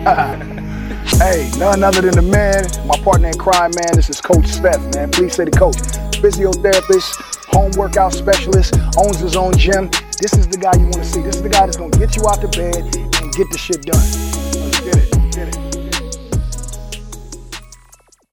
hey, 1.20 1.50
none 1.58 1.84
other 1.84 2.00
than 2.00 2.14
the 2.14 2.22
man, 2.22 2.64
my 2.86 2.96
partner 3.04 3.28
in 3.28 3.36
crime, 3.36 3.70
man. 3.76 3.92
This 3.92 4.08
is 4.08 4.18
Coach 4.18 4.46
Steph, 4.46 4.80
man. 4.94 5.10
Please 5.10 5.34
say 5.34 5.44
the 5.44 5.50
coach. 5.50 5.76
Physiotherapist, 6.24 7.20
home 7.52 7.70
workout 7.76 8.14
specialist, 8.14 8.78
owns 8.96 9.20
his 9.20 9.36
own 9.36 9.52
gym. 9.58 9.90
This 10.18 10.32
is 10.32 10.48
the 10.48 10.56
guy 10.56 10.72
you 10.78 10.84
want 10.84 10.94
to 10.94 11.04
see. 11.04 11.20
This 11.20 11.36
is 11.36 11.42
the 11.42 11.50
guy 11.50 11.66
that's 11.66 11.76
going 11.76 11.90
to 11.90 11.98
get 11.98 12.16
you 12.16 12.26
out 12.26 12.40
the 12.40 12.48
bed 12.48 12.80
and 13.20 13.30
get 13.34 13.46
the 13.52 13.58
shit 13.58 13.82
done. 13.82 14.00
Let's 14.64 14.80
get 14.80 14.96
it. 14.96 15.10
Get 15.36 15.48
it. 15.48 15.58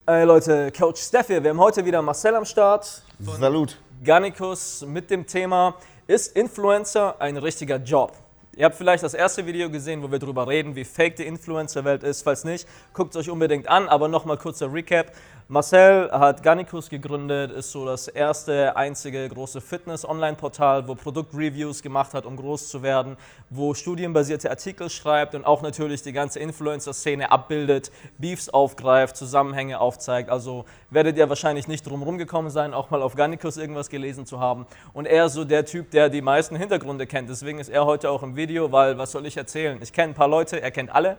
Hey 0.07 0.23
Leute, 0.23 0.71
Coach 0.71 1.01
Steph 1.01 1.27
hier. 1.27 1.43
Wir 1.43 1.49
haben 1.49 1.59
heute 1.59 1.83
wieder 1.83 2.01
Marcel 2.01 2.33
am 2.35 2.45
Start. 2.45 3.03
Salut. 3.37 3.77
Garnicus 4.05 4.85
mit 4.87 5.09
dem 5.11 5.25
Thema 5.25 5.75
Ist 6.07 6.33
Influencer 6.37 7.19
ein 7.19 7.35
richtiger 7.35 7.75
Job? 7.75 8.13
Ihr 8.57 8.65
habt 8.65 8.73
vielleicht 8.73 9.03
das 9.03 9.13
erste 9.13 9.45
Video 9.45 9.69
gesehen, 9.69 10.01
wo 10.01 10.11
wir 10.11 10.17
darüber 10.17 10.47
reden, 10.47 10.75
wie 10.75 10.83
fake 10.83 11.17
die 11.17 11.27
Influencer-Welt 11.27 12.01
ist. 12.01 12.23
Falls 12.23 12.43
nicht, 12.43 12.67
guckt 12.91 13.11
es 13.11 13.21
euch 13.21 13.29
unbedingt 13.29 13.69
an. 13.69 13.87
Aber 13.87 14.07
nochmal 14.07 14.37
kurzer 14.37 14.73
Recap. 14.73 15.11
Marcel 15.49 16.11
hat 16.11 16.43
Garnicus 16.43 16.89
gegründet, 16.89 17.53
ist 17.53 17.71
so 17.71 17.85
das 17.85 18.09
erste, 18.09 18.75
einzige 18.75 19.29
große 19.29 19.61
Fitness-Online-Portal, 19.61 20.89
wo 20.89 20.95
Produktreviews 20.95 21.81
gemacht 21.81 22.13
hat, 22.13 22.25
um 22.25 22.35
groß 22.35 22.67
zu 22.67 22.83
werden, 22.83 23.15
wo 23.49 23.73
studienbasierte 23.73 24.49
Artikel 24.49 24.89
schreibt 24.89 25.35
und 25.35 25.45
auch 25.45 25.61
natürlich 25.61 26.01
die 26.01 26.11
ganze 26.11 26.39
Influencer-Szene 26.39 27.31
abbildet, 27.31 27.93
Beefs 28.17 28.49
aufgreift, 28.49 29.15
Zusammenhänge 29.15 29.79
aufzeigt. 29.79 30.29
Also 30.29 30.65
werdet 30.89 31.15
ihr 31.15 31.29
wahrscheinlich 31.29 31.69
nicht 31.69 31.87
drum 31.87 32.03
rumgekommen 32.03 32.51
sein, 32.51 32.73
auch 32.73 32.89
mal 32.89 33.01
auf 33.01 33.15
Garnicus 33.15 33.55
irgendwas 33.55 33.87
gelesen 33.87 34.25
zu 34.25 34.41
haben. 34.41 34.67
Und 34.91 35.05
er 35.05 35.27
ist 35.27 35.33
so 35.33 35.45
der 35.45 35.63
Typ, 35.63 35.91
der 35.91 36.09
die 36.09 36.21
meisten 36.21 36.57
Hintergründe 36.57 37.07
kennt. 37.07 37.29
Deswegen 37.29 37.59
ist 37.59 37.69
er 37.69 37.85
heute 37.85 38.09
auch 38.09 38.21
im 38.21 38.35
Video, 38.35 38.73
weil 38.73 38.97
was 38.97 39.13
soll 39.13 39.25
ich 39.25 39.37
erzählen? 39.37 39.79
Ich 39.81 39.93
kenne 39.93 40.11
ein 40.11 40.13
paar 40.13 40.27
Leute, 40.27 40.61
er 40.61 40.71
kennt 40.71 40.93
alle. 40.93 41.15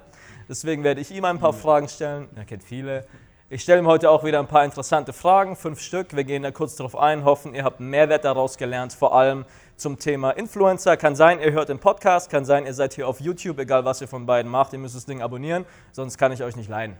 Deswegen 0.51 0.85
werde 0.85 1.01
ich 1.01 1.11
ihm 1.13 1.25
ein 1.25 1.39
paar 1.39 1.55
Fragen 1.55 1.89
stellen. 1.89 2.29
Er 2.37 2.45
kennt 2.45 2.63
viele. 2.63 3.07
Ich 3.51 3.63
stelle 3.63 3.79
ihm 3.79 3.87
heute 3.87 4.11
auch 4.11 4.25
wieder 4.25 4.41
ein 4.41 4.47
paar 4.47 4.63
interessante 4.63 5.15
Fragen, 5.15 5.57
fünf 5.57 5.81
Stück. 5.81 6.15
Wir 6.15 6.25
gehen 6.25 6.43
da 6.43 6.51
kurz 6.51 6.77
drauf 6.77 6.95
ein, 6.95 7.25
hoffen, 7.25 7.55
ihr 7.55 7.65
habt 7.65 7.81
Mehrwert 7.81 8.27
daraus 8.27 8.59
gelernt, 8.59 8.93
vor 8.93 9.15
allem 9.15 9.47
zum 9.75 9.99
Thema 9.99 10.33
Influencer. 10.33 10.99
Kann 10.99 11.17
sein, 11.17 11.41
ihr 11.41 11.53
hört 11.53 11.71
den 11.71 11.79
Podcast, 11.79 12.29
kann 12.29 12.45
sein, 12.45 12.67
ihr 12.67 12.75
seid 12.75 12.93
hier 12.93 13.09
auf 13.09 13.21
YouTube, 13.21 13.59
egal 13.59 13.87
was 13.87 14.03
ihr 14.03 14.07
von 14.07 14.27
beiden 14.27 14.53
macht, 14.53 14.75
ihr 14.75 14.79
müsst 14.79 14.97
das 14.97 15.07
Ding 15.07 15.23
abonnieren, 15.23 15.65
sonst 15.93 16.19
kann 16.19 16.31
ich 16.31 16.43
euch 16.43 16.57
nicht 16.57 16.69
leiden. 16.69 16.99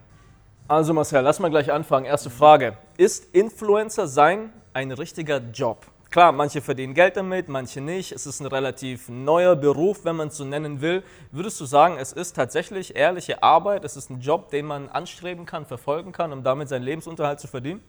Also 0.69 0.95
Marcel, 0.95 1.21
lass 1.21 1.39
mal 1.39 1.51
gleich 1.51 1.71
anfangen. 1.71 2.07
Erste 2.07 2.31
Frage. 2.31 2.79
Ist 2.97 3.35
Influencer 3.35 4.09
sein 4.09 4.51
ein 4.73 4.91
richtiger 4.91 5.43
Job? 5.53 5.85
Klar, 6.11 6.33
manche 6.33 6.63
verdienen 6.63 6.95
Geld 6.95 7.19
damit, 7.19 7.51
manche 7.51 7.83
nicht. 7.83 8.13
Es 8.13 8.25
ist 8.25 8.41
ein 8.41 8.47
relativ 8.47 9.11
neuer 9.11 9.55
Beruf, 9.55 10.07
wenn 10.07 10.17
man 10.17 10.29
es 10.29 10.39
so 10.39 10.45
nennen 10.47 10.81
will. 10.81 11.03
Würdest 11.33 11.61
du 11.61 11.67
sagen, 11.67 11.99
es 11.99 12.13
ist 12.13 12.35
tatsächlich 12.35 12.97
ehrliche 12.97 13.43
Arbeit? 13.43 13.85
Es 13.85 13.95
ist 13.95 14.09
ein 14.09 14.21
Job, 14.21 14.51
den 14.51 14.65
man 14.65 14.89
anstreben 14.89 15.45
kann, 15.45 15.67
verfolgen 15.67 16.13
kann, 16.13 16.33
um 16.33 16.43
damit 16.43 16.71
seinen 16.71 16.85
Lebensunterhalt 16.85 17.41
zu 17.41 17.47
verdienen? 17.47 17.83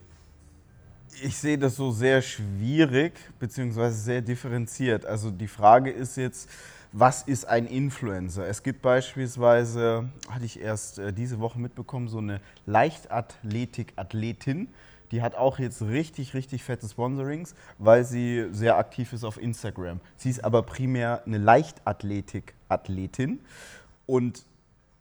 Ich 1.22 1.38
sehe 1.38 1.56
das 1.56 1.76
so 1.76 1.92
sehr 1.92 2.20
schwierig, 2.20 3.14
beziehungsweise 3.38 3.96
sehr 3.96 4.20
differenziert. 4.20 5.06
Also 5.06 5.30
die 5.30 5.48
Frage 5.48 5.90
ist 5.90 6.18
jetzt, 6.18 6.50
was 6.92 7.22
ist 7.22 7.46
ein 7.46 7.66
Influencer? 7.66 8.46
Es 8.46 8.62
gibt 8.62 8.82
beispielsweise, 8.82 10.10
hatte 10.28 10.44
ich 10.44 10.60
erst 10.60 10.98
äh, 10.98 11.10
diese 11.10 11.40
Woche 11.40 11.58
mitbekommen, 11.58 12.08
so 12.08 12.18
eine 12.18 12.42
Leichtathletik-Athletin, 12.66 14.68
die 15.10 15.22
hat 15.22 15.34
auch 15.34 15.58
jetzt 15.58 15.80
richtig, 15.82 16.34
richtig 16.34 16.62
fette 16.64 16.88
Sponsorings, 16.88 17.54
weil 17.78 18.04
sie 18.04 18.48
sehr 18.52 18.76
aktiv 18.76 19.12
ist 19.12 19.24
auf 19.24 19.40
Instagram. 19.40 20.00
Sie 20.16 20.30
ist 20.30 20.44
aber 20.44 20.62
primär 20.62 21.22
eine 21.26 21.38
Leichtathletik-Athletin 21.38 23.40
und 24.06 24.44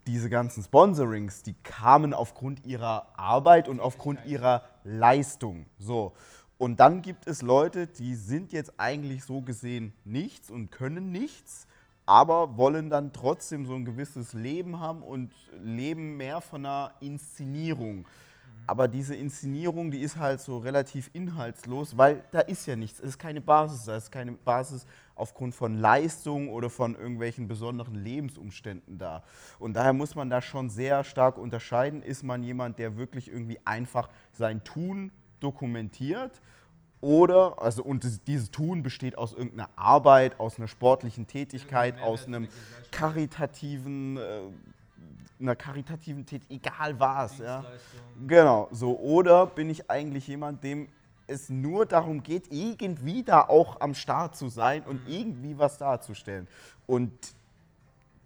diese 0.08 0.30
ganzen 0.30 0.64
Sponsorings, 0.64 1.44
die 1.44 1.54
kamen 1.64 2.14
aufgrund 2.14 2.66
ihrer 2.66 3.08
Arbeit 3.16 3.68
und 3.68 3.80
aufgrund 3.80 4.26
ihrer 4.26 4.64
Leistung. 4.84 5.68
So. 5.78 6.14
Und 6.58 6.80
dann 6.80 7.04
gibt 7.04 7.28
es 7.28 7.44
Leute, 7.44 7.88
die 7.88 8.16
sind 8.16 8.52
jetzt 8.52 8.74
eigentlich 8.78 9.24
so 9.24 9.42
gesehen 9.42 9.94
nichts 10.04 10.50
und 10.50 10.72
können 10.72 11.12
nichts, 11.12 11.68
aber 12.06 12.58
wollen 12.58 12.90
dann 12.90 13.14
trotzdem 13.14 13.68
so 13.68 13.76
ein 13.76 13.86
gewisses 13.86 14.34
Leben 14.34 14.80
haben 14.80 15.04
und 15.04 15.32
leben 15.64 16.18
mehr 16.18 16.42
von 16.42 16.66
einer 16.66 16.92
Inszenierung. 17.02 18.08
Aber 18.70 18.88
diese 18.88 19.16
Inszenierung, 19.16 19.90
die 19.90 19.98
ist 19.98 20.18
halt 20.18 20.42
so 20.42 20.60
relativ 20.60 21.10
inhaltslos, 21.14 21.98
weil 21.98 22.24
da 22.30 22.42
ist 22.42 22.68
ja 22.68 22.76
nichts. 22.76 23.00
Es 23.00 23.10
ist 23.10 23.18
keine 23.18 23.42
Basis. 23.42 23.86
Da 23.86 23.98
ist 23.98 24.12
keine 24.12 24.34
Basis 24.34 24.86
aufgrund 25.16 25.56
von 25.56 25.80
Leistung 25.80 26.50
oder 26.50 26.70
von 26.70 26.94
irgendwelchen 26.94 27.48
besonderen 27.48 27.96
Lebensumständen 27.96 29.00
da. 29.00 29.24
Und 29.58 29.74
daher 29.74 29.94
muss 29.94 30.14
man 30.14 30.30
da 30.30 30.40
schon 30.40 30.70
sehr 30.70 31.04
stark 31.04 31.40
unterscheiden. 31.40 32.04
Ist 32.04 32.22
man 32.22 32.44
jemand, 32.44 32.78
der 32.78 32.96
wirklich 32.96 33.32
irgendwie 33.32 33.58
einfach 33.66 34.08
sein 34.34 34.64
Tun 34.64 35.12
dokumentiert? 35.40 36.40
Oder, 37.02 37.60
also 37.60 37.84
und 37.84 38.06
dieses 38.28 38.52
Tun 38.52 38.84
besteht 38.84 39.18
aus 39.18 39.34
irgendeiner 39.34 39.72
Arbeit, 39.78 40.40
aus 40.40 40.60
einer 40.60 40.68
sportlichen 40.68 41.26
Tätigkeit, 41.26 42.00
aus 42.04 42.28
einem 42.28 42.48
karitativen 42.92 44.18
äh, 44.18 44.42
einer 45.40 45.56
karitativen 45.56 46.26
Tätigkeit, 46.26 46.74
egal 46.74 47.00
was. 47.00 47.38
Ja. 47.38 47.66
Genau, 48.28 48.68
so. 48.72 48.98
Oder 49.00 49.46
bin 49.46 49.70
ich 49.70 49.90
eigentlich 49.90 50.28
jemand, 50.28 50.64
dem 50.64 50.90
es 51.28 51.50
nur 51.50 51.86
darum 51.86 52.24
geht, 52.24 52.52
irgendwie 52.52 53.24
da 53.24 53.42
auch 53.42 53.80
am 53.82 53.94
Start 53.94 54.36
zu 54.36 54.50
sein 54.50 54.84
und 54.84 55.08
mhm. 55.08 55.14
irgendwie 55.14 55.58
was 55.58 55.78
darzustellen. 55.78 56.48
Und 56.88 57.12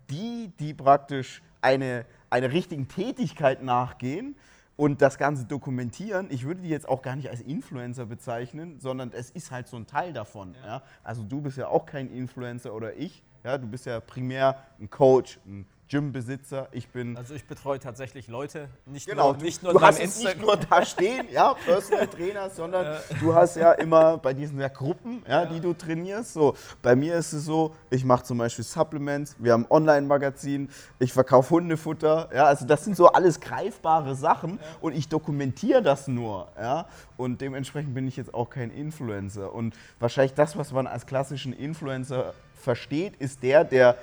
die, 0.09 0.51
die 0.59 0.73
praktisch 0.73 1.41
eine, 1.61 2.05
einer 2.29 2.51
richtigen 2.51 2.87
Tätigkeit 2.87 3.61
nachgehen 3.61 4.35
und 4.75 5.01
das 5.01 5.17
Ganze 5.17 5.45
dokumentieren, 5.45 6.27
ich 6.29 6.45
würde 6.45 6.61
die 6.61 6.69
jetzt 6.69 6.87
auch 6.87 7.01
gar 7.01 7.15
nicht 7.15 7.29
als 7.29 7.41
Influencer 7.41 8.05
bezeichnen, 8.05 8.79
sondern 8.79 9.11
es 9.11 9.29
ist 9.31 9.51
halt 9.51 9.67
so 9.67 9.77
ein 9.77 9.85
Teil 9.85 10.13
davon. 10.13 10.55
Ja. 10.61 10.67
Ja. 10.67 10.83
Also 11.03 11.23
du 11.23 11.41
bist 11.41 11.57
ja 11.57 11.67
auch 11.67 11.85
kein 11.85 12.09
Influencer 12.09 12.73
oder 12.73 12.95
ich. 12.95 13.23
Ja, 13.43 13.57
du 13.57 13.67
bist 13.67 13.85
ja 13.85 13.99
primär 13.99 14.57
ein 14.79 14.89
Coach, 14.89 15.39
ein 15.45 15.65
Gymbesitzer, 15.89 16.69
ich 16.71 16.87
bin. 16.89 17.17
Also 17.17 17.33
ich 17.33 17.45
betreue 17.45 17.79
tatsächlich 17.79 18.27
Leute, 18.27 18.69
nicht 18.85 19.07
genau, 19.07 19.29
nur, 19.29 19.37
du, 19.37 19.45
nicht 19.45 19.61
nur 19.61 19.73
du 19.73 19.81
hast 19.81 19.99
Insta 19.99 20.29
nicht 20.29 20.41
nur 20.41 20.57
da 20.57 20.85
stehen, 20.85 21.27
ja, 21.31 21.53
Personal 21.53 22.07
Trainer, 22.07 22.49
sondern 22.55 22.85
ja. 22.85 22.99
du 23.19 23.35
hast 23.35 23.55
ja 23.55 23.73
immer 23.73 24.17
bei 24.17 24.33
diesen 24.33 24.59
ja, 24.59 24.69
Gruppen, 24.69 25.23
ja, 25.27 25.43
ja, 25.43 25.45
die 25.45 25.59
du 25.59 25.73
trainierst. 25.73 26.33
So, 26.33 26.55
bei 26.81 26.95
mir 26.95 27.15
ist 27.15 27.33
es 27.33 27.45
so, 27.45 27.75
ich 27.89 28.05
mache 28.05 28.23
zum 28.23 28.37
Beispiel 28.37 28.65
Supplements, 28.65 29.35
wir 29.39 29.53
haben 29.53 29.65
Online-Magazin, 29.69 30.69
ich 30.99 31.13
verkaufe 31.13 31.51
Hundefutter, 31.51 32.29
ja, 32.33 32.45
also 32.45 32.65
das 32.65 32.83
sind 32.83 32.95
so 32.95 33.07
alles 33.07 33.39
greifbare 33.39 34.15
Sachen 34.15 34.59
und 34.81 34.95
ich 34.95 35.09
dokumentiere 35.09 35.81
das 35.81 36.07
nur, 36.07 36.47
ja, 36.57 36.87
und 37.17 37.41
dementsprechend 37.41 37.93
bin 37.93 38.07
ich 38.07 38.17
jetzt 38.17 38.33
auch 38.33 38.49
kein 38.49 38.71
Influencer 38.71 39.53
und 39.53 39.75
wahrscheinlich 39.99 40.33
das, 40.33 40.57
was 40.57 40.71
man 40.71 40.87
als 40.87 41.05
klassischen 41.05 41.53
Influencer 41.53 42.33
versteht, 42.55 43.15
ist 43.17 43.43
der, 43.43 43.63
der 43.63 43.97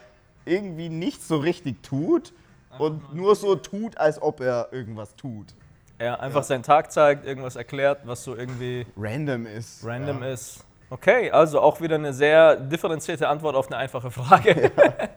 irgendwie 0.50 0.88
nicht 0.88 1.22
so 1.22 1.37
richtig 1.38 1.83
tut 1.83 2.33
und 2.78 3.15
nur 3.15 3.37
so 3.37 3.55
tut, 3.56 3.97
als 3.97 4.21
ob 4.21 4.41
er 4.41 4.69
irgendwas 4.72 5.15
tut. 5.16 5.55
Ja, 6.00 6.15
einfach 6.15 6.41
ja. 6.41 6.44
seinen 6.44 6.62
Tag 6.62 6.91
zeigt, 6.93 7.27
irgendwas 7.27 7.56
erklärt, 7.56 8.00
was 8.05 8.25
so 8.25 8.34
irgendwie 8.34 8.87
random 8.97 9.47
ist. 9.47 9.84
Random 9.84 10.22
ja. 10.22 10.31
ist. 10.31 10.65
Okay, 10.89 11.31
also 11.31 11.60
auch 11.60 11.81
wieder 11.81 11.97
eine 11.97 12.12
sehr 12.12 12.56
differenzierte 12.56 13.28
Antwort 13.28 13.55
auf 13.55 13.69
eine 13.69 13.77
einfache 13.77 14.10
Frage. 14.10 14.72
Ja. 14.77 15.09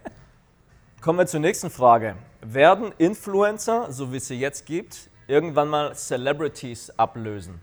Kommen 1.01 1.19
wir 1.19 1.25
zur 1.25 1.39
nächsten 1.39 1.69
Frage. 1.69 2.16
Werden 2.41 2.93
Influencer, 2.97 3.91
so 3.91 4.11
wie 4.11 4.17
es 4.17 4.27
sie 4.27 4.39
jetzt 4.39 4.66
gibt, 4.66 5.09
irgendwann 5.27 5.69
mal 5.69 5.95
Celebrities 5.95 6.91
ablösen? 6.97 7.59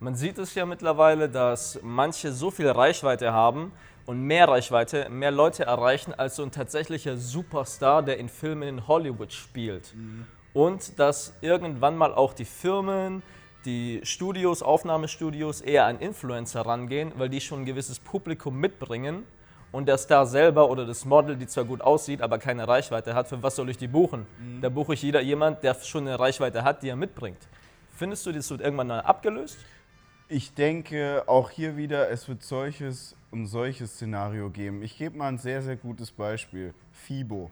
Man 0.00 0.14
sieht 0.14 0.38
es 0.38 0.54
ja 0.54 0.66
mittlerweile, 0.66 1.28
dass 1.28 1.80
manche 1.82 2.32
so 2.32 2.50
viel 2.50 2.68
Reichweite 2.68 3.32
haben, 3.32 3.72
und 4.08 4.22
mehr 4.22 4.48
Reichweite, 4.48 5.10
mehr 5.10 5.30
Leute 5.30 5.64
erreichen 5.64 6.14
als 6.14 6.36
so 6.36 6.42
ein 6.42 6.50
tatsächlicher 6.50 7.18
Superstar, 7.18 8.02
der 8.02 8.16
in 8.16 8.30
Filmen 8.30 8.66
in 8.66 8.88
Hollywood 8.88 9.34
spielt. 9.34 9.94
Mhm. 9.94 10.26
Und 10.54 10.98
dass 10.98 11.34
irgendwann 11.42 11.94
mal 11.94 12.14
auch 12.14 12.32
die 12.32 12.46
Firmen, 12.46 13.22
die 13.66 14.00
Studios, 14.04 14.62
Aufnahmestudios 14.62 15.60
eher 15.60 15.84
an 15.84 15.98
Influencer 15.98 16.62
rangehen, 16.62 17.12
weil 17.18 17.28
die 17.28 17.42
schon 17.42 17.60
ein 17.60 17.64
gewisses 17.66 17.98
Publikum 17.98 18.58
mitbringen 18.58 19.24
und 19.72 19.86
der 19.86 19.98
Star 19.98 20.24
selber 20.24 20.70
oder 20.70 20.86
das 20.86 21.04
Model, 21.04 21.36
die 21.36 21.46
zwar 21.46 21.64
gut 21.64 21.82
aussieht, 21.82 22.22
aber 22.22 22.38
keine 22.38 22.66
Reichweite 22.66 23.14
hat, 23.14 23.28
für 23.28 23.42
was 23.42 23.56
soll 23.56 23.68
ich 23.68 23.76
die 23.76 23.88
buchen? 23.88 24.26
Mhm. 24.40 24.62
Da 24.62 24.70
buche 24.70 24.94
ich 24.94 25.02
jeder 25.02 25.20
jemand, 25.20 25.62
der 25.62 25.74
schon 25.74 26.08
eine 26.08 26.18
Reichweite 26.18 26.64
hat, 26.64 26.82
die 26.82 26.88
er 26.88 26.96
mitbringt. 26.96 27.46
Findest 27.94 28.24
du, 28.24 28.32
das 28.32 28.48
wird 28.48 28.62
irgendwann 28.62 28.86
mal 28.86 29.00
abgelöst? 29.00 29.58
Ich 30.30 30.52
denke 30.52 31.24
auch 31.26 31.48
hier 31.48 31.78
wieder, 31.78 32.10
es 32.10 32.28
wird 32.28 32.42
solches 32.42 33.16
ein 33.32 33.46
solches 33.46 33.94
Szenario 33.94 34.50
geben. 34.50 34.82
Ich 34.82 34.98
gebe 34.98 35.16
mal 35.16 35.28
ein 35.28 35.38
sehr, 35.38 35.62
sehr 35.62 35.76
gutes 35.76 36.10
Beispiel. 36.10 36.74
FIBO. 36.92 37.50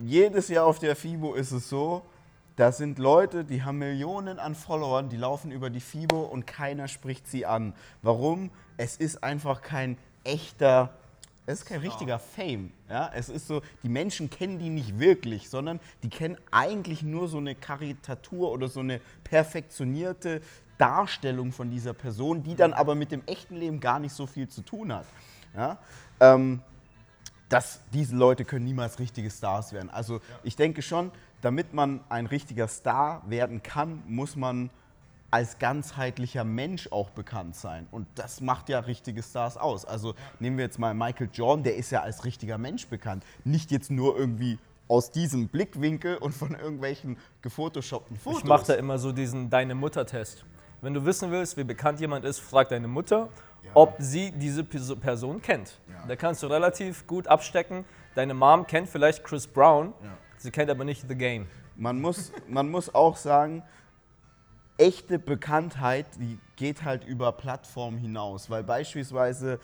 Jedes 0.00 0.48
Jahr 0.48 0.66
auf 0.66 0.80
der 0.80 0.96
FIBO 0.96 1.34
ist 1.34 1.52
es 1.52 1.68
so, 1.68 2.02
da 2.56 2.72
sind 2.72 2.98
Leute, 2.98 3.44
die 3.44 3.62
haben 3.62 3.78
Millionen 3.78 4.40
an 4.40 4.56
Followern, 4.56 5.08
die 5.08 5.16
laufen 5.16 5.52
über 5.52 5.70
die 5.70 5.80
FIBO 5.80 6.22
und 6.22 6.48
keiner 6.48 6.88
spricht 6.88 7.28
sie 7.28 7.46
an. 7.46 7.74
Warum? 8.02 8.50
Es 8.76 8.96
ist 8.96 9.22
einfach 9.22 9.62
kein 9.62 9.98
echter 10.24 10.90
Es 11.46 11.60
ist 11.60 11.66
kein 11.66 11.80
richtiger 11.80 12.18
Fame. 12.18 12.72
Ja? 12.88 13.08
Es 13.14 13.28
ist 13.28 13.46
so, 13.46 13.62
die 13.84 13.88
Menschen 13.88 14.30
kennen 14.30 14.58
die 14.58 14.68
nicht 14.68 14.98
wirklich, 14.98 15.48
sondern 15.48 15.78
die 16.02 16.08
kennen 16.08 16.36
eigentlich 16.50 17.02
nur 17.02 17.28
so 17.28 17.38
eine 17.38 17.54
Karikatur 17.54 18.50
oder 18.50 18.66
so 18.66 18.80
eine 18.80 19.00
perfektionierte 19.22 20.40
Darstellung 20.78 21.52
von 21.52 21.70
dieser 21.70 21.94
Person, 21.94 22.42
die 22.42 22.54
dann 22.54 22.72
aber 22.72 22.94
mit 22.94 23.12
dem 23.12 23.22
echten 23.26 23.56
Leben 23.56 23.80
gar 23.80 23.98
nicht 23.98 24.12
so 24.12 24.26
viel 24.26 24.48
zu 24.48 24.62
tun 24.62 24.92
hat. 24.92 25.06
Ja? 25.54 25.78
Ähm, 26.20 26.60
das, 27.48 27.80
diese 27.92 28.16
Leute 28.16 28.44
können 28.44 28.64
niemals 28.64 28.98
richtige 28.98 29.30
Stars 29.30 29.72
werden. 29.72 29.90
Also 29.90 30.20
ich 30.42 30.56
denke 30.56 30.82
schon, 30.82 31.12
damit 31.40 31.74
man 31.74 32.00
ein 32.08 32.26
richtiger 32.26 32.68
Star 32.68 33.22
werden 33.28 33.62
kann, 33.62 34.02
muss 34.06 34.36
man 34.36 34.70
als 35.30 35.58
ganzheitlicher 35.58 36.44
Mensch 36.44 36.88
auch 36.90 37.10
bekannt 37.10 37.56
sein. 37.56 37.86
Und 37.90 38.06
das 38.14 38.40
macht 38.40 38.68
ja 38.68 38.80
richtige 38.80 39.22
Stars 39.22 39.56
aus. 39.56 39.84
Also 39.84 40.14
nehmen 40.40 40.56
wir 40.56 40.64
jetzt 40.64 40.78
mal 40.78 40.94
Michael 40.94 41.30
Jordan, 41.32 41.64
der 41.64 41.76
ist 41.76 41.90
ja 41.90 42.02
als 42.02 42.24
richtiger 42.24 42.58
Mensch 42.58 42.86
bekannt. 42.86 43.24
Nicht 43.44 43.70
jetzt 43.70 43.90
nur 43.90 44.16
irgendwie 44.16 44.58
aus 44.88 45.10
diesem 45.10 45.48
Blickwinkel 45.48 46.16
und 46.16 46.32
von 46.32 46.52
irgendwelchen 46.54 47.16
gefotoshoppten 47.42 48.16
Fotos. 48.16 48.42
Ich 48.42 48.48
mache 48.48 48.66
da 48.66 48.74
immer 48.74 48.98
so 48.98 49.12
diesen 49.12 49.50
Deine 49.50 49.74
Mutter-Test. 49.74 50.44
Wenn 50.82 50.94
du 50.94 51.04
wissen 51.04 51.30
willst, 51.30 51.56
wie 51.56 51.64
bekannt 51.64 52.00
jemand 52.00 52.24
ist, 52.24 52.38
frag 52.38 52.68
deine 52.68 52.88
Mutter, 52.88 53.28
ob 53.74 53.96
sie 53.98 54.30
diese 54.32 54.62
Pers- 54.62 54.94
Person 54.96 55.42
kennt. 55.42 55.78
Da 56.08 56.16
kannst 56.16 56.42
du 56.42 56.46
relativ 56.46 57.06
gut 57.06 57.26
abstecken. 57.26 57.84
Deine 58.14 58.34
Mom 58.34 58.66
kennt 58.66 58.88
vielleicht 58.88 59.24
Chris 59.24 59.46
Brown, 59.46 59.92
sie 60.38 60.50
kennt 60.50 60.70
aber 60.70 60.84
nicht 60.84 61.06
The 61.08 61.14
Game. 61.16 61.46
Man 61.76 62.00
muss, 62.00 62.32
man 62.48 62.70
muss 62.70 62.94
auch 62.94 63.16
sagen, 63.16 63.62
echte 64.78 65.18
Bekanntheit, 65.18 66.06
die 66.18 66.38
geht 66.56 66.84
halt 66.84 67.04
über 67.04 67.32
Plattformen 67.32 67.98
hinaus. 67.98 68.48
Weil 68.48 68.62
beispielsweise, 68.62 69.58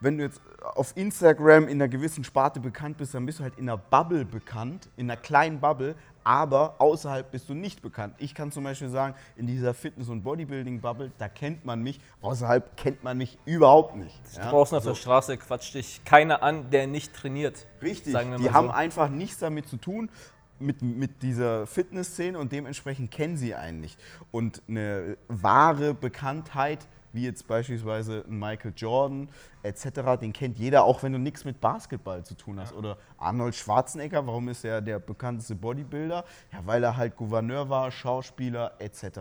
wenn 0.00 0.18
du 0.18 0.24
jetzt 0.24 0.40
auf 0.74 0.96
Instagram 0.96 1.64
in 1.64 1.80
einer 1.80 1.88
gewissen 1.88 2.22
Sparte 2.24 2.60
bekannt 2.60 2.98
bist, 2.98 3.14
dann 3.14 3.24
bist 3.26 3.38
du 3.40 3.44
halt 3.44 3.56
in 3.58 3.68
einer 3.68 3.78
Bubble 3.78 4.24
bekannt, 4.24 4.88
in 4.96 5.10
einer 5.10 5.20
kleinen 5.20 5.58
Bubble, 5.60 5.94
aber 6.28 6.74
außerhalb 6.76 7.30
bist 7.30 7.48
du 7.48 7.54
nicht 7.54 7.80
bekannt. 7.80 8.14
Ich 8.18 8.34
kann 8.34 8.52
zum 8.52 8.62
Beispiel 8.62 8.90
sagen, 8.90 9.14
in 9.36 9.46
dieser 9.46 9.72
Fitness- 9.72 10.10
und 10.10 10.24
Bodybuilding-Bubble, 10.24 11.10
da 11.16 11.26
kennt 11.26 11.64
man 11.64 11.82
mich, 11.82 12.00
außerhalb 12.20 12.76
kennt 12.76 13.02
man 13.02 13.16
mich 13.16 13.38
überhaupt 13.46 13.96
nicht. 13.96 14.14
Ja? 14.36 14.50
Draußen 14.50 14.76
auf 14.76 14.84
der 14.84 14.94
Straße 14.94 15.38
quatscht 15.38 15.74
dich 15.74 16.04
keiner 16.04 16.42
an, 16.42 16.68
der 16.70 16.86
nicht 16.86 17.14
trainiert. 17.14 17.66
Richtig, 17.80 18.14
die 18.14 18.42
mal 18.42 18.52
haben 18.52 18.66
so. 18.66 18.74
einfach 18.74 19.08
nichts 19.08 19.38
damit 19.38 19.68
zu 19.68 19.78
tun, 19.78 20.10
mit, 20.58 20.82
mit 20.82 21.22
dieser 21.22 21.66
Fitnessszene 21.66 22.38
und 22.38 22.52
dementsprechend 22.52 23.10
kennen 23.10 23.38
sie 23.38 23.54
einen 23.54 23.80
nicht. 23.80 23.98
Und 24.30 24.60
eine 24.68 25.16
wahre 25.28 25.94
Bekanntheit, 25.94 26.86
wie 27.12 27.24
jetzt 27.24 27.46
beispielsweise 27.46 28.24
Michael 28.28 28.72
Jordan 28.76 29.28
etc., 29.62 30.20
den 30.20 30.32
kennt 30.32 30.58
jeder, 30.58 30.84
auch 30.84 31.02
wenn 31.02 31.12
du 31.12 31.18
nichts 31.18 31.44
mit 31.44 31.60
Basketball 31.60 32.24
zu 32.24 32.34
tun 32.34 32.60
hast. 32.60 32.72
Oder 32.72 32.98
Arnold 33.16 33.54
Schwarzenegger, 33.54 34.26
warum 34.26 34.48
ist 34.48 34.64
er 34.64 34.80
der 34.80 34.98
bekannteste 34.98 35.54
Bodybuilder? 35.54 36.24
Ja, 36.52 36.58
weil 36.64 36.82
er 36.84 36.96
halt 36.96 37.16
Gouverneur 37.16 37.68
war, 37.68 37.90
Schauspieler 37.90 38.72
etc. 38.78 39.20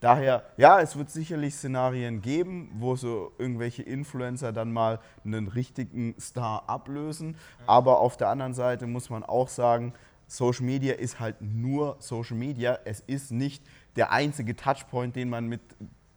Daher, 0.00 0.44
ja, 0.56 0.80
es 0.80 0.96
wird 0.96 1.10
sicherlich 1.10 1.54
Szenarien 1.54 2.22
geben, 2.22 2.70
wo 2.78 2.96
so 2.96 3.32
irgendwelche 3.38 3.82
Influencer 3.82 4.52
dann 4.52 4.72
mal 4.72 5.00
einen 5.24 5.48
richtigen 5.48 6.14
Star 6.20 6.68
ablösen. 6.68 7.36
Aber 7.66 8.00
auf 8.00 8.16
der 8.16 8.28
anderen 8.28 8.54
Seite 8.54 8.86
muss 8.86 9.10
man 9.10 9.24
auch 9.24 9.48
sagen, 9.48 9.92
Social 10.28 10.66
Media 10.66 10.94
ist 10.94 11.20
halt 11.20 11.36
nur 11.40 11.96
Social 12.00 12.36
Media. 12.36 12.78
Es 12.84 13.00
ist 13.00 13.32
nicht 13.32 13.64
der 13.96 14.12
einzige 14.12 14.54
Touchpoint, 14.54 15.16
den 15.16 15.30
man 15.30 15.46
mit 15.46 15.60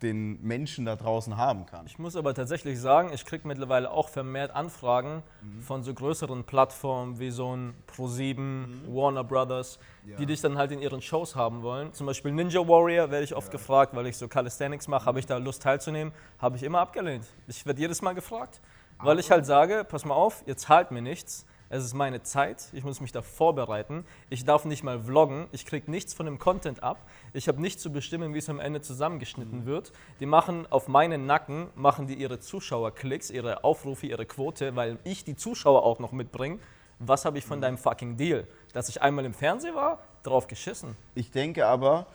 den 0.02 0.42
Menschen 0.42 0.86
da 0.86 0.96
draußen 0.96 1.38
haben 1.38 1.66
kann. 1.66 1.86
Ich 1.86 2.00
muss 2.00 2.16
aber 2.16 2.34
tatsächlich 2.34 2.80
sagen, 2.80 3.12
ich 3.14 3.26
kriege 3.26 3.48
mittlerweile 3.48 3.92
auch 3.92 4.10
vermehrt 4.10 4.52
Anfragen 4.52 5.24
von 5.62 5.84
so 5.84 5.94
größeren 5.94 6.44
Plattformen 6.44 7.20
wie 7.20 7.30
so 7.30 7.56
ein 7.56 7.74
Pro7, 7.96 8.88
Warner 8.88 9.24
Brothers, 9.24 9.80
die 10.18 10.26
dich 10.26 10.42
dann 10.42 10.58
halt 10.58 10.72
in 10.72 10.82
ihren 10.82 11.02
Shows 11.02 11.36
haben 11.36 11.62
wollen. 11.62 11.94
Zum 11.94 12.08
Beispiel 12.08 12.32
Ninja 12.32 12.68
Warrior 12.68 13.12
werde 13.12 13.24
ich 13.24 13.36
oft 13.36 13.52
gefragt, 13.52 13.96
weil 13.96 14.08
ich 14.08 14.18
so 14.18 14.28
Calisthenics 14.28 14.88
mache, 14.88 15.06
habe 15.06 15.20
ich 15.20 15.26
da 15.26 15.38
Lust 15.38 15.62
teilzunehmen? 15.62 16.14
Habe 16.40 16.58
ich 16.58 16.64
immer 16.64 16.80
abgelehnt. 16.80 17.26
Ich 17.48 17.66
werde 17.66 17.80
jedes 17.80 18.02
Mal 18.02 18.14
gefragt, 18.14 18.60
weil 19.00 19.20
ich 19.20 19.30
halt 19.30 19.46
sage, 19.46 19.86
pass 19.88 20.06
mal 20.06 20.16
auf, 20.16 20.44
ihr 20.48 20.58
zahlt 20.58 20.92
mir 20.92 21.02
nichts. 21.02 21.46
Es 21.74 21.86
ist 21.86 21.94
meine 21.94 22.22
Zeit, 22.22 22.68
ich 22.74 22.84
muss 22.84 23.00
mich 23.00 23.14
da 23.14 23.22
vorbereiten. 23.22 24.04
Ich 24.30 24.44
darf 24.44 24.66
nicht 24.66 24.84
mal 24.84 25.00
vloggen, 25.00 25.48
ich 25.54 25.66
kriege 25.66 25.90
nichts 25.90 26.14
von 26.14 26.26
dem 26.26 26.38
Content 26.38 26.84
ab. 26.84 27.08
Ich 27.32 27.48
habe 27.48 27.62
nicht 27.62 27.80
zu 27.80 27.94
bestimmen, 27.94 28.34
wie 28.34 28.40
es 28.40 28.50
am 28.50 28.60
Ende 28.60 28.82
zusammengeschnitten 28.82 29.66
wird. 29.66 29.94
Die 30.20 30.26
machen 30.26 30.68
auf 30.70 30.90
meinen 30.90 31.26
Nacken, 31.26 31.70
machen 31.76 32.08
die 32.08 32.16
ihre 32.16 32.42
Zuschauerklicks, 32.42 33.30
ihre 33.30 33.64
Aufrufe, 33.64 34.06
ihre 34.06 34.26
Quote, 34.26 34.76
weil 34.76 34.98
ich 35.06 35.24
die 35.24 35.38
Zuschauer 35.38 35.84
auch 35.84 36.00
noch 36.00 36.12
mitbringe. 36.12 36.60
Was 37.00 37.24
habe 37.24 37.38
ich 37.38 37.46
von 37.46 37.62
deinem 37.62 37.78
fucking 37.78 38.18
Deal? 38.18 38.46
Dass 38.74 38.90
ich 38.90 39.02
einmal 39.02 39.24
im 39.24 39.34
Fernsehen 39.34 39.74
war? 39.74 40.00
Drauf 40.24 40.48
geschissen. 40.48 40.98
Ich 41.16 41.32
denke 41.32 41.68
aber, 41.68 42.06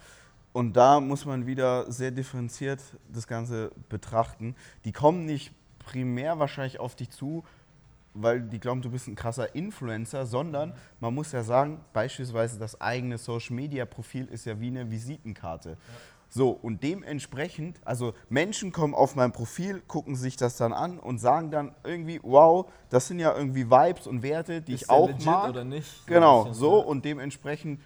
und 0.53 0.75
da 0.77 1.01
muss 1.01 1.25
man 1.25 1.47
wieder 1.47 1.91
sehr 1.91 2.11
differenziert 2.11 2.83
das 3.09 3.27
Ganze 3.27 3.71
betrachten, 3.89 4.55
die 4.85 4.93
kommen 4.93 5.25
nicht 5.25 5.55
primär 5.79 6.39
wahrscheinlich 6.39 6.79
auf 6.79 6.95
dich 6.95 7.09
zu, 7.09 7.43
weil 8.19 8.43
die 8.43 8.59
glauben, 8.59 8.83
du 8.83 8.91
bist 8.91 9.09
ein 9.09 9.15
krasser 9.15 9.55
Influencer, 9.55 10.27
sondern 10.27 10.75
man 11.01 11.15
muss 11.15 11.33
ja 11.33 11.43
sagen, 11.43 11.81
beispielsweise 11.93 12.59
das 12.59 12.81
eigene 12.81 13.19
Social-Media-Profil 13.19 14.27
ist 14.27 14.47
ja 14.47 14.59
wie 14.61 14.69
eine 14.69 14.91
Visitenkarte. 14.91 15.77
So, 16.29 16.51
und 16.51 16.83
dementsprechend, 16.83 17.79
also 17.85 18.13
Menschen 18.29 18.73
kommen 18.73 18.95
auf 18.95 19.15
mein 19.15 19.33
Profil, 19.33 19.81
gucken 19.87 20.17
sich 20.17 20.37
das 20.37 20.57
dann 20.57 20.73
an 20.73 20.99
und 20.99 21.19
sagen 21.19 21.51
dann 21.51 21.75
irgendwie, 21.85 22.21
wow, 22.23 22.71
das 22.91 23.07
sind 23.09 23.21
ja 23.21 23.35
irgendwie 23.35 23.71
Vibes 23.71 24.07
und 24.07 24.23
Werte, 24.23 24.61
die 24.61 24.75
Ist 24.75 24.83
ich 24.83 24.91
auch 24.91 25.11
mag. 25.25 25.51
oder 25.51 25.65
nicht? 25.65 26.07
Genau, 26.07 26.53
so 26.53 26.81
und 26.81 27.05
dementsprechend, 27.05 27.81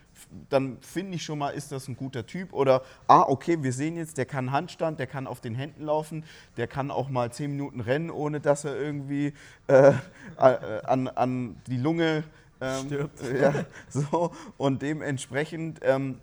dann 0.49 0.79
finde 0.81 1.17
ich 1.17 1.25
schon 1.25 1.39
mal, 1.39 1.51
ist 1.51 1.73
das 1.73 1.89
ein 1.89 1.97
guter 1.97 2.27
Typ 2.27 2.53
oder, 2.53 2.83
ah, 3.07 3.23
okay, 3.23 3.63
wir 3.63 3.73
sehen 3.73 3.97
jetzt, 3.97 4.19
der 4.19 4.27
kann 4.27 4.53
Handstand, 4.53 4.99
der 4.99 5.07
kann 5.07 5.27
auf 5.27 5.41
den 5.41 5.55
Händen 5.55 5.85
laufen, 5.85 6.25
der 6.57 6.67
kann 6.67 6.91
auch 6.91 7.09
mal 7.09 7.33
zehn 7.33 7.51
Minuten 7.51 7.81
rennen, 7.81 8.11
ohne 8.11 8.41
dass 8.41 8.65
er 8.65 8.77
irgendwie 8.77 9.33
äh, 9.67 9.93
äh, 10.39 10.83
an, 10.85 11.09
an 11.09 11.57
die 11.67 11.77
Lunge 11.77 12.25
ähm, 12.61 12.87
Stirbt. 12.87 13.21
Ja, 13.41 13.55
so 13.89 14.33
und 14.57 14.83
dementsprechend 14.83 15.81
ähm, 15.83 16.19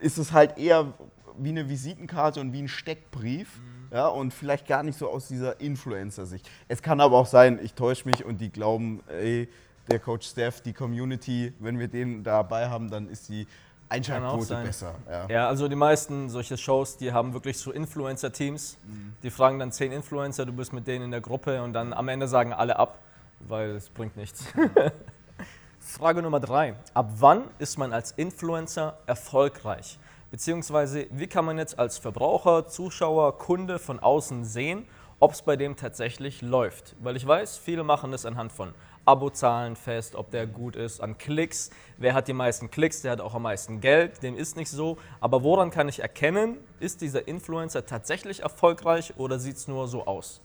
ist 0.00 0.18
es 0.18 0.32
halt 0.32 0.58
eher 0.58 0.92
wie 1.38 1.50
eine 1.50 1.68
Visitenkarte 1.68 2.40
und 2.40 2.52
wie 2.52 2.62
ein 2.62 2.68
Steckbrief. 2.68 3.60
Ja, 3.90 4.08
und 4.08 4.34
vielleicht 4.34 4.66
gar 4.66 4.82
nicht 4.82 4.98
so 4.98 5.08
aus 5.08 5.28
dieser 5.28 5.60
Influencer-Sicht. 5.62 6.50
Es 6.68 6.82
kann 6.82 7.00
aber 7.00 7.16
auch 7.16 7.26
sein, 7.26 7.58
ich 7.62 7.72
täusche 7.72 8.06
mich 8.06 8.22
und 8.22 8.38
die 8.38 8.50
glauben, 8.50 9.00
ey, 9.08 9.48
der 9.90 9.98
Coach 9.98 10.28
Steph, 10.28 10.60
die 10.60 10.72
Community, 10.72 11.52
wenn 11.58 11.78
wir 11.78 11.88
den 11.88 12.22
dabei 12.22 12.68
haben, 12.68 12.90
dann 12.90 13.08
ist 13.08 13.28
die 13.28 13.46
Einschaltquote 13.88 14.62
besser. 14.62 14.94
Ja. 15.08 15.26
Ja, 15.28 15.48
also 15.48 15.68
die 15.68 15.76
meisten 15.76 16.28
solche 16.28 16.56
Shows, 16.56 16.98
die 16.98 17.12
haben 17.12 17.32
wirklich 17.32 17.58
so 17.58 17.72
Influencer-Teams. 17.72 18.76
Die 19.22 19.30
fragen 19.30 19.58
dann 19.58 19.72
zehn 19.72 19.92
Influencer, 19.92 20.44
du 20.44 20.52
bist 20.52 20.72
mit 20.72 20.86
denen 20.86 21.06
in 21.06 21.10
der 21.10 21.20
Gruppe 21.20 21.62
und 21.62 21.72
dann 21.72 21.92
am 21.92 22.08
Ende 22.08 22.28
sagen 22.28 22.52
alle 22.52 22.78
ab, 22.78 22.98
weil 23.40 23.70
es 23.70 23.88
bringt 23.88 24.16
nichts. 24.16 24.44
Frage 25.80 26.20
Nummer 26.20 26.40
drei. 26.40 26.74
Ab 26.92 27.12
wann 27.16 27.44
ist 27.58 27.78
man 27.78 27.92
als 27.94 28.12
Influencer 28.12 28.98
erfolgreich? 29.06 29.98
Beziehungsweise, 30.30 31.06
wie 31.10 31.26
kann 31.26 31.46
man 31.46 31.56
jetzt 31.56 31.78
als 31.78 31.96
Verbraucher, 31.96 32.66
Zuschauer, 32.66 33.38
Kunde 33.38 33.78
von 33.78 33.98
außen 33.98 34.44
sehen, 34.44 34.84
ob 35.18 35.32
es 35.32 35.40
bei 35.40 35.56
dem 35.56 35.76
tatsächlich 35.76 36.42
läuft? 36.42 36.94
Weil 37.00 37.16
ich 37.16 37.26
weiß, 37.26 37.56
viele 37.56 37.84
machen 37.84 38.12
das 38.12 38.26
anhand 38.26 38.52
von 38.52 38.74
Abozahlen 39.08 39.74
fest, 39.74 40.14
ob 40.14 40.30
der 40.30 40.46
gut 40.46 40.76
ist, 40.76 41.00
an 41.00 41.16
Klicks. 41.16 41.70
Wer 41.96 42.12
hat 42.12 42.28
die 42.28 42.34
meisten 42.34 42.70
Klicks, 42.70 43.00
der 43.00 43.12
hat 43.12 43.22
auch 43.22 43.34
am 43.34 43.42
meisten 43.42 43.80
Geld. 43.80 44.22
Dem 44.22 44.36
ist 44.36 44.54
nicht 44.54 44.70
so. 44.70 44.98
Aber 45.18 45.42
woran 45.42 45.70
kann 45.70 45.88
ich 45.88 46.00
erkennen, 46.00 46.58
ist 46.78 47.00
dieser 47.00 47.26
Influencer 47.26 47.86
tatsächlich 47.86 48.42
erfolgreich 48.42 49.14
oder 49.16 49.38
sieht 49.38 49.56
es 49.56 49.66
nur 49.66 49.88
so 49.88 50.06
aus? 50.06 50.42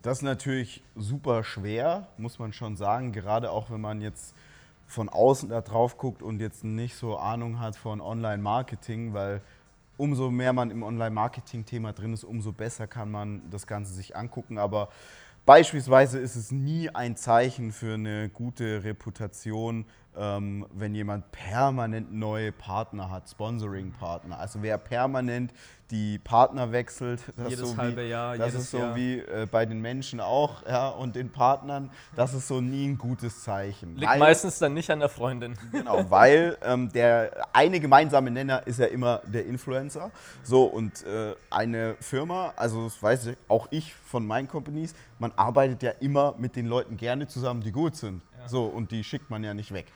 Das 0.00 0.18
ist 0.18 0.22
natürlich 0.22 0.82
super 0.94 1.44
schwer, 1.44 2.08
muss 2.16 2.38
man 2.38 2.54
schon 2.54 2.76
sagen, 2.76 3.12
gerade 3.12 3.50
auch 3.50 3.70
wenn 3.70 3.82
man 3.82 4.00
jetzt 4.00 4.34
von 4.86 5.10
außen 5.10 5.50
da 5.50 5.60
drauf 5.60 5.98
guckt 5.98 6.22
und 6.22 6.40
jetzt 6.40 6.64
nicht 6.64 6.96
so 6.96 7.18
Ahnung 7.18 7.60
hat 7.60 7.76
von 7.76 8.00
Online-Marketing, 8.00 9.12
weil 9.12 9.42
umso 9.98 10.30
mehr 10.30 10.54
man 10.54 10.70
im 10.70 10.82
Online-Marketing-Thema 10.82 11.92
drin 11.92 12.14
ist, 12.14 12.24
umso 12.24 12.52
besser 12.52 12.86
kann 12.86 13.10
man 13.10 13.42
das 13.50 13.66
Ganze 13.66 13.92
sich 13.92 14.16
angucken. 14.16 14.58
Aber 14.58 14.88
beispielsweise 15.46 16.18
ist 16.18 16.36
es 16.36 16.50
nie 16.50 16.90
ein 16.90 17.16
Zeichen 17.16 17.72
für 17.72 17.94
eine 17.94 18.28
gute 18.28 18.84
Reputation, 18.84 19.86
ähm, 20.16 20.66
wenn 20.74 20.94
jemand 20.94 21.30
permanent 21.30 22.12
neue 22.12 22.52
Partner 22.52 23.10
hat, 23.10 23.30
Sponsoring-Partner. 23.30 24.38
Also 24.38 24.62
wer 24.62 24.76
permanent 24.76 25.52
die 25.90 26.18
Partner 26.18 26.72
wechselt. 26.72 27.20
Das 27.36 27.50
Jedes 27.50 27.60
ist 27.64 27.70
so 27.72 27.76
halbe 27.76 28.02
wie, 28.04 28.08
Jahr, 28.08 28.36
Das 28.36 28.46
jedes 28.48 28.62
ist 28.64 28.70
so 28.72 28.78
Jahr. 28.78 28.96
wie 28.96 29.18
äh, 29.20 29.46
bei 29.50 29.66
den 29.66 29.80
Menschen 29.80 30.20
auch 30.20 30.66
ja, 30.66 30.88
und 30.88 31.14
den 31.14 31.30
Partnern. 31.30 31.90
Das 32.16 32.34
ist 32.34 32.48
so 32.48 32.60
nie 32.60 32.88
ein 32.88 32.98
gutes 32.98 33.42
Zeichen. 33.42 33.94
Liegt 33.96 34.10
Weil- 34.10 34.18
meistens 34.18 34.58
dann 34.58 34.74
nicht 34.74 34.90
an 34.90 34.98
der 35.00 35.08
Freundin. 35.08 35.56
Genau, 35.70 36.10
weil 36.10 36.58
ähm, 36.62 36.90
der 36.92 37.46
eine 37.52 37.78
gemeinsame 37.78 38.30
Nenner 38.30 38.66
ist 38.66 38.78
ja 38.80 38.86
immer 38.86 39.20
der 39.26 39.46
Influencer. 39.46 40.10
So 40.42 40.64
und 40.64 41.04
äh, 41.06 41.34
eine 41.50 41.94
Firma, 42.00 42.52
also 42.56 42.84
das 42.84 43.00
weiß 43.00 43.26
ich, 43.26 43.36
auch 43.48 43.68
ich 43.70 43.94
von 43.94 44.26
meinen 44.26 44.48
Companies, 44.48 44.94
man 45.18 45.32
arbeitet 45.36 45.82
ja 45.82 45.92
immer 46.00 46.34
mit 46.38 46.56
den 46.56 46.66
Leuten 46.66 46.96
gerne 46.96 47.28
zusammen, 47.28 47.60
die 47.60 47.72
gut 47.72 47.96
sind. 47.96 48.22
So 48.46 48.64
und 48.64 48.90
die 48.90 49.02
schickt 49.04 49.30
man 49.30 49.42
ja 49.44 49.54
nicht 49.54 49.72
weg. 49.72 49.86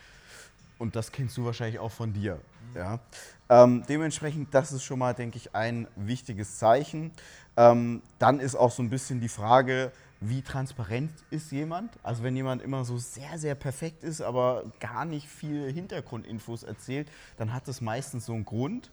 Und 0.79 0.97
das 0.97 1.13
kennst 1.13 1.37
du 1.37 1.45
wahrscheinlich 1.45 1.79
auch 1.79 1.91
von 1.91 2.13
dir. 2.13 2.39
Ja. 2.75 3.01
Ähm, 3.49 3.83
dementsprechend, 3.89 4.55
das 4.55 4.73
ist 4.73 4.85
schon 4.85 4.99
mal, 4.99 5.15
denke 5.15 5.37
ich, 5.37 5.55
ein 5.55 5.89
wichtiges 5.97 6.59
Zeichen. 6.59 7.11
Ähm, 7.57 8.03
dann 8.19 8.41
ist 8.41 8.55
auch 8.55 8.71
so 8.71 8.83
ein 8.83 8.91
bisschen 8.91 9.21
die 9.21 9.29
Frage, 9.29 9.93
wie 10.21 10.43
transparent 10.43 11.11
ist 11.31 11.51
jemand? 11.51 11.99
Also 12.03 12.23
wenn 12.23 12.37
jemand 12.37 12.63
immer 12.63 12.85
so 12.85 12.99
sehr, 12.99 13.39
sehr 13.39 13.55
perfekt 13.55 14.05
ist, 14.05 14.21
aber 14.21 14.65
gar 14.79 15.05
nicht 15.05 15.27
viel 15.27 15.73
Hintergrundinfos 15.73 16.63
erzählt, 16.63 17.11
dann 17.39 17.53
hat 17.53 17.67
das 17.67 17.81
meistens 17.81 18.27
so 18.27 18.35
einen 18.35 18.45
Grund, 18.45 18.91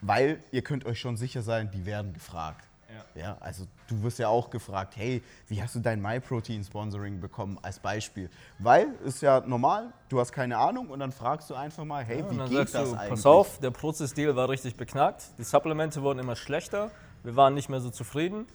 weil 0.00 0.42
ihr 0.52 0.62
könnt 0.62 0.86
euch 0.86 0.98
schon 0.98 1.16
sicher 1.18 1.42
sein, 1.42 1.70
die 1.70 1.84
werden 1.84 2.14
gefragt. 2.14 2.69
Ja, 3.14 3.36
also 3.40 3.66
du 3.88 4.02
wirst 4.02 4.18
ja 4.18 4.28
auch 4.28 4.50
gefragt, 4.50 4.94
hey, 4.96 5.22
wie 5.48 5.62
hast 5.62 5.74
du 5.74 5.80
dein 5.80 6.00
MyProtein-Sponsoring 6.00 7.20
bekommen 7.20 7.58
als 7.62 7.78
Beispiel? 7.78 8.30
Weil 8.58 8.88
ist 9.04 9.22
ja 9.22 9.40
normal, 9.40 9.92
du 10.08 10.20
hast 10.20 10.32
keine 10.32 10.58
Ahnung 10.58 10.88
und 10.88 11.00
dann 11.00 11.12
fragst 11.12 11.50
du 11.50 11.54
einfach 11.54 11.84
mal, 11.84 12.04
hey, 12.04 12.22
Und 12.22 12.32
wie 12.32 12.48
geht 12.48 12.68
sagst 12.70 12.74
das 12.74 12.90
du, 12.90 12.96
eigentlich? 12.96 13.10
pass 13.10 13.26
auf, 13.26 13.58
der 13.58 13.70
Prozessdeal 13.70 14.36
war 14.36 14.48
richtig 14.48 14.76
beknackt, 14.76 15.24
die 15.38 15.44
Supplemente 15.44 16.02
wurden 16.02 16.18
immer 16.18 16.36
schlechter, 16.36 16.90
wir 17.22 17.36
waren 17.36 17.54
nicht 17.54 17.68
mehr 17.68 17.80
so 17.80 17.90
zufrieden. 17.90 18.46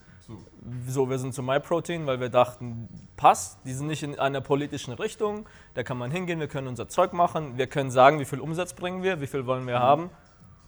So, 0.88 1.08
wir 1.08 1.20
sind 1.20 1.36
zu 1.36 1.44
MyProtein, 1.44 2.08
weil 2.08 2.20
wir 2.20 2.30
dachten, 2.30 2.90
passt, 3.16 3.60
die 3.64 3.74
sind 3.74 3.86
nicht 3.86 4.02
in 4.02 4.18
einer 4.18 4.42
politischen 4.42 4.92
Richtung, 4.96 5.48
da 5.76 5.84
kann 5.84 6.00
man 6.00 6.10
hingehen, 6.10 6.40
wir 6.40 6.48
können 6.48 6.68
unser 6.68 6.88
Zeug 6.88 7.14
machen, 7.14 7.60
wir 7.60 7.68
können 7.68 7.92
sagen, 7.92 8.20
wie 8.20 8.26
viel 8.26 8.40
Umsatz 8.40 8.74
bringen 8.74 9.04
wir, 9.04 9.22
wie 9.22 9.28
viel 9.28 9.46
wollen 9.46 9.68
wir 9.68 9.78
haben 9.78 10.10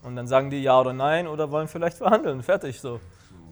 und 0.03 0.15
dann 0.15 0.27
sagen 0.27 0.51
die 0.51 0.61
ja 0.61 0.79
oder 0.79 0.93
nein 0.93 1.27
oder 1.27 1.49
wollen 1.49 1.67
vielleicht 1.67 1.97
verhandeln, 1.97 2.43
fertig 2.43 2.79
so. 2.79 2.99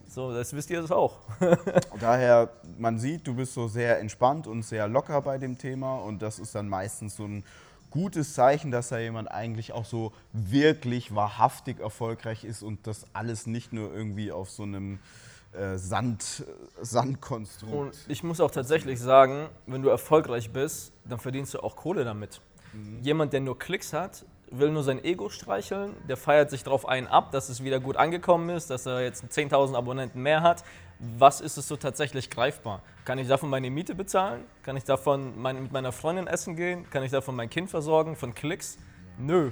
So, 0.08 0.34
das 0.34 0.54
wisst 0.54 0.70
ihr 0.70 0.82
das 0.82 0.92
auch. 0.92 1.20
Daher, 2.00 2.50
man 2.78 3.00
sieht, 3.00 3.28
du 3.28 3.36
bist 3.36 3.54
so 3.54 3.68
sehr 3.68 4.00
entspannt 4.00 4.48
und 4.48 4.64
sehr 4.64 4.88
locker 4.88 5.22
bei 5.22 5.38
dem 5.38 5.58
Thema 5.58 5.98
und 5.98 6.22
das 6.22 6.40
ist 6.40 6.56
dann 6.56 6.70
meistens 6.70 7.16
so 7.16 7.26
ein 7.26 7.44
gutes 7.90 8.34
Zeichen, 8.34 8.72
dass 8.72 8.90
da 8.90 9.00
jemand 9.00 9.32
eigentlich 9.32 9.72
auch 9.72 9.86
so 9.86 10.12
wirklich 10.34 11.16
wahrhaftig 11.16 11.80
erfolgreich 11.80 12.44
ist 12.44 12.62
und 12.62 12.88
das 12.88 13.06
alles 13.14 13.48
nicht 13.48 13.72
nur 13.72 13.94
irgendwie 13.94 14.32
auf 14.32 14.50
so 14.50 14.64
einem 14.64 15.00
äh, 15.54 15.78
Sand, 15.78 16.44
Sandkonstrukt. 16.82 17.74
Und 17.74 18.06
ich 18.10 18.24
muss 18.24 18.42
auch 18.42 18.52
tatsächlich 18.52 19.00
sagen, 19.00 19.48
wenn 19.66 19.82
du 19.82 19.90
erfolgreich 19.90 20.52
bist, 20.52 20.92
dann 21.06 21.20
verdienst 21.20 21.54
du 21.54 21.60
auch 21.60 21.76
Kohle 21.76 22.04
damit. 22.04 22.42
Jemand, 23.02 23.32
der 23.32 23.40
nur 23.40 23.58
Klicks 23.58 23.94
hat, 23.94 24.26
will 24.60 24.72
nur 24.72 24.84
sein 24.84 25.04
Ego 25.04 25.30
streicheln, 25.30 25.96
der 26.08 26.18
feiert 26.18 26.50
sich 26.50 26.64
darauf 26.64 26.88
einen 26.88 27.08
ab, 27.08 27.32
dass 27.32 27.50
es 27.50 27.64
wieder 27.64 27.80
gut 27.80 27.98
angekommen 27.98 28.50
ist, 28.50 28.70
dass 28.70 28.86
er 28.86 29.02
jetzt 29.02 29.24
10.000 29.26 29.76
Abonnenten 29.76 30.22
mehr 30.22 30.42
hat. 30.42 30.64
Was 31.00 31.42
ist 31.42 31.58
es 31.58 31.68
so 31.68 31.76
tatsächlich 31.76 32.30
greifbar? 32.30 32.82
Kann 33.04 33.18
ich 33.18 33.28
davon 33.28 33.50
meine 33.50 33.70
Miete 33.70 33.96
bezahlen? 33.96 34.44
Kann 34.64 34.78
ich 34.78 34.84
davon 34.84 35.40
mein, 35.40 35.64
mit 35.64 35.72
meiner 35.72 35.92
Freundin 35.92 36.28
essen 36.28 36.56
gehen? 36.56 36.90
Kann 36.90 37.04
ich 37.04 37.12
davon 37.12 37.36
mein 37.36 37.50
Kind 37.50 37.70
versorgen? 37.70 38.16
Von 38.16 38.34
Klicks? 38.34 38.78
Nö. 39.18 39.52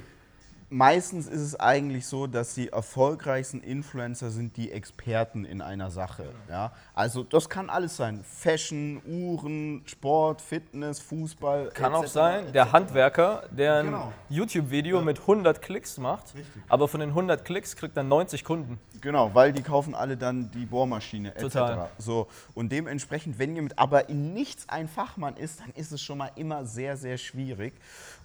Meistens 0.73 1.27
ist 1.27 1.41
es 1.41 1.59
eigentlich 1.59 2.07
so, 2.07 2.25
dass 2.25 2.55
die 2.55 2.69
erfolgreichsten 2.69 3.61
Influencer 3.61 4.31
sind 4.31 4.57
die 4.57 4.71
Experten 4.71 5.45
in 5.45 5.61
einer 5.61 5.91
Sache. 5.91 6.25
Ja? 6.49 6.71
Also 6.95 7.23
das 7.23 7.47
kann 7.47 7.69
alles 7.69 7.95
sein. 7.95 8.23
Fashion, 8.23 8.99
Uhren, 9.05 9.83
Sport, 9.85 10.41
Fitness, 10.41 10.99
Fußball. 10.99 11.69
Kann 11.75 11.93
auch 11.93 12.07
sein, 12.07 12.51
der 12.53 12.71
Handwerker, 12.71 13.43
der 13.51 13.75
ein 13.75 13.85
Genau. 13.85 14.11
YouTube-Video 14.29 14.99
mit 15.01 15.19
100 15.19 15.61
Klicks 15.61 15.99
macht, 15.99 16.33
aber 16.67 16.87
von 16.87 17.01
den 17.01 17.09
100 17.09 17.45
Klicks 17.45 17.75
kriegt 17.75 17.95
er 17.95 18.01
90 18.01 18.43
Kunden. 18.43 18.79
Genau, 18.99 19.29
weil 19.35 19.53
die 19.53 19.61
kaufen 19.61 19.93
alle 19.93 20.17
dann 20.17 20.49
die 20.49 20.65
Bohrmaschine 20.65 21.35
etc. 21.35 21.41
Total. 21.41 21.89
So, 21.99 22.27
und 22.55 22.71
dementsprechend, 22.71 23.37
wenn 23.37 23.53
jemand 23.53 23.77
aber 23.77 24.09
in 24.09 24.33
nichts 24.33 24.67
ein 24.69 24.87
Fachmann 24.87 25.37
ist, 25.37 25.59
dann 25.59 25.69
ist 25.75 25.91
es 25.91 26.01
schon 26.01 26.17
mal 26.17 26.31
immer 26.35 26.65
sehr, 26.65 26.97
sehr 26.97 27.19
schwierig. 27.19 27.73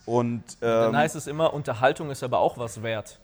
Und 0.09 0.43
Dann 0.61 0.89
ähm, 0.95 0.97
heißt 0.97 1.17
es 1.17 1.27
immer, 1.27 1.53
Unterhaltung 1.53 2.11
ist 2.11 2.23
aber 2.23 2.39
auch 2.39 2.57
was 2.57 2.83
wert. 2.83 3.19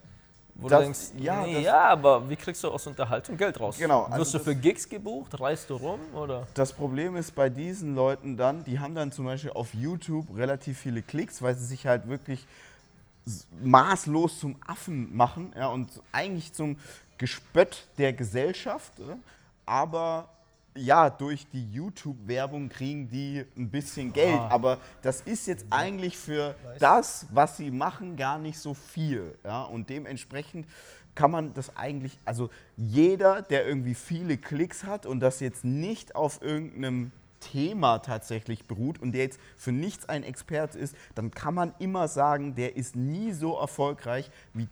Wo 0.54 0.68
Das- 0.68 0.78
du 0.80 0.84
denkst, 0.84 1.00
ja, 1.24 1.40
nee, 1.46 1.60
ja, 1.62 1.80
aber 1.84 2.28
wie 2.28 2.36
kriegst 2.36 2.62
du 2.62 2.70
aus 2.70 2.86
Unterhaltung 2.86 3.38
Geld 3.38 3.58
raus? 3.58 3.78
Genau, 3.78 4.02
also 4.02 4.18
Wirst 4.18 4.34
du 4.34 4.38
für 4.38 4.54
Gigs 4.54 4.86
gebucht? 4.86 5.40
Reist 5.40 5.70
du 5.70 5.76
rum? 5.76 5.98
Oder? 6.14 6.46
das 6.52 6.74
Problem 6.74 7.16
ist 7.16 7.34
bei 7.34 7.48
diesen 7.48 7.94
Leuten 7.94 8.36
dann, 8.36 8.64
die 8.64 8.78
haben 8.78 8.94
dann 8.94 9.10
zum 9.12 9.24
Beispiel 9.24 9.52
auf 9.52 9.72
YouTube 9.72 10.26
relativ 10.36 10.78
viele 10.78 11.00
Klicks, 11.00 11.40
weil 11.40 11.54
sie 11.54 11.64
sich 11.64 11.86
halt 11.86 12.06
wirklich 12.06 12.46
maßlos 13.62 14.38
zum 14.40 14.56
Affen 14.66 15.16
machen 15.16 15.54
ja, 15.56 15.68
und 15.68 15.88
eigentlich 16.12 16.52
zum 16.52 16.76
Gespött 17.16 17.86
der 17.96 18.12
Gesellschaft. 18.12 18.92
ja. 18.98 19.16
Aber 19.64 20.28
ja, 20.76 21.08
durch 21.10 21.46
die 21.52 21.70
YouTube-Werbung 21.70 22.68
kriegen 22.68 23.08
die 23.08 23.44
ein 23.56 23.70
bisschen 23.70 24.12
Geld. 24.12 24.38
Ah. 24.38 24.48
Aber 24.48 24.78
das 25.02 25.20
ist 25.20 25.46
jetzt 25.46 25.66
eigentlich 25.70 26.16
für 26.16 26.54
das, 26.78 27.26
was 27.30 27.56
sie 27.56 27.70
machen, 27.70 28.16
gar 28.16 28.38
nicht 28.38 28.58
so 28.58 28.74
viel. 28.74 29.36
Ja? 29.44 29.62
Und 29.62 29.88
dementsprechend 29.88 30.66
kann 31.14 31.30
man 31.30 31.54
das 31.54 31.76
eigentlich, 31.76 32.18
also 32.24 32.50
jeder, 32.76 33.42
der 33.42 33.66
irgendwie 33.66 33.94
viele 33.94 34.36
Klicks 34.36 34.84
hat 34.84 35.06
und 35.06 35.20
das 35.20 35.40
jetzt 35.40 35.64
nicht 35.64 36.16
auf 36.16 36.42
irgendeinem 36.42 37.12
Thema 37.38 37.98
tatsächlich 37.98 38.66
beruht 38.66 39.00
und 39.00 39.12
der 39.12 39.24
jetzt 39.24 39.38
für 39.56 39.70
nichts 39.70 40.08
ein 40.08 40.24
Experte 40.24 40.78
ist, 40.78 40.96
dann 41.14 41.30
kann 41.30 41.54
man 41.54 41.74
immer 41.78 42.08
sagen, 42.08 42.54
der 42.54 42.76
ist 42.76 42.96
nie 42.96 43.32
so 43.32 43.56
erfolgreich 43.56 44.30
wie 44.54 44.66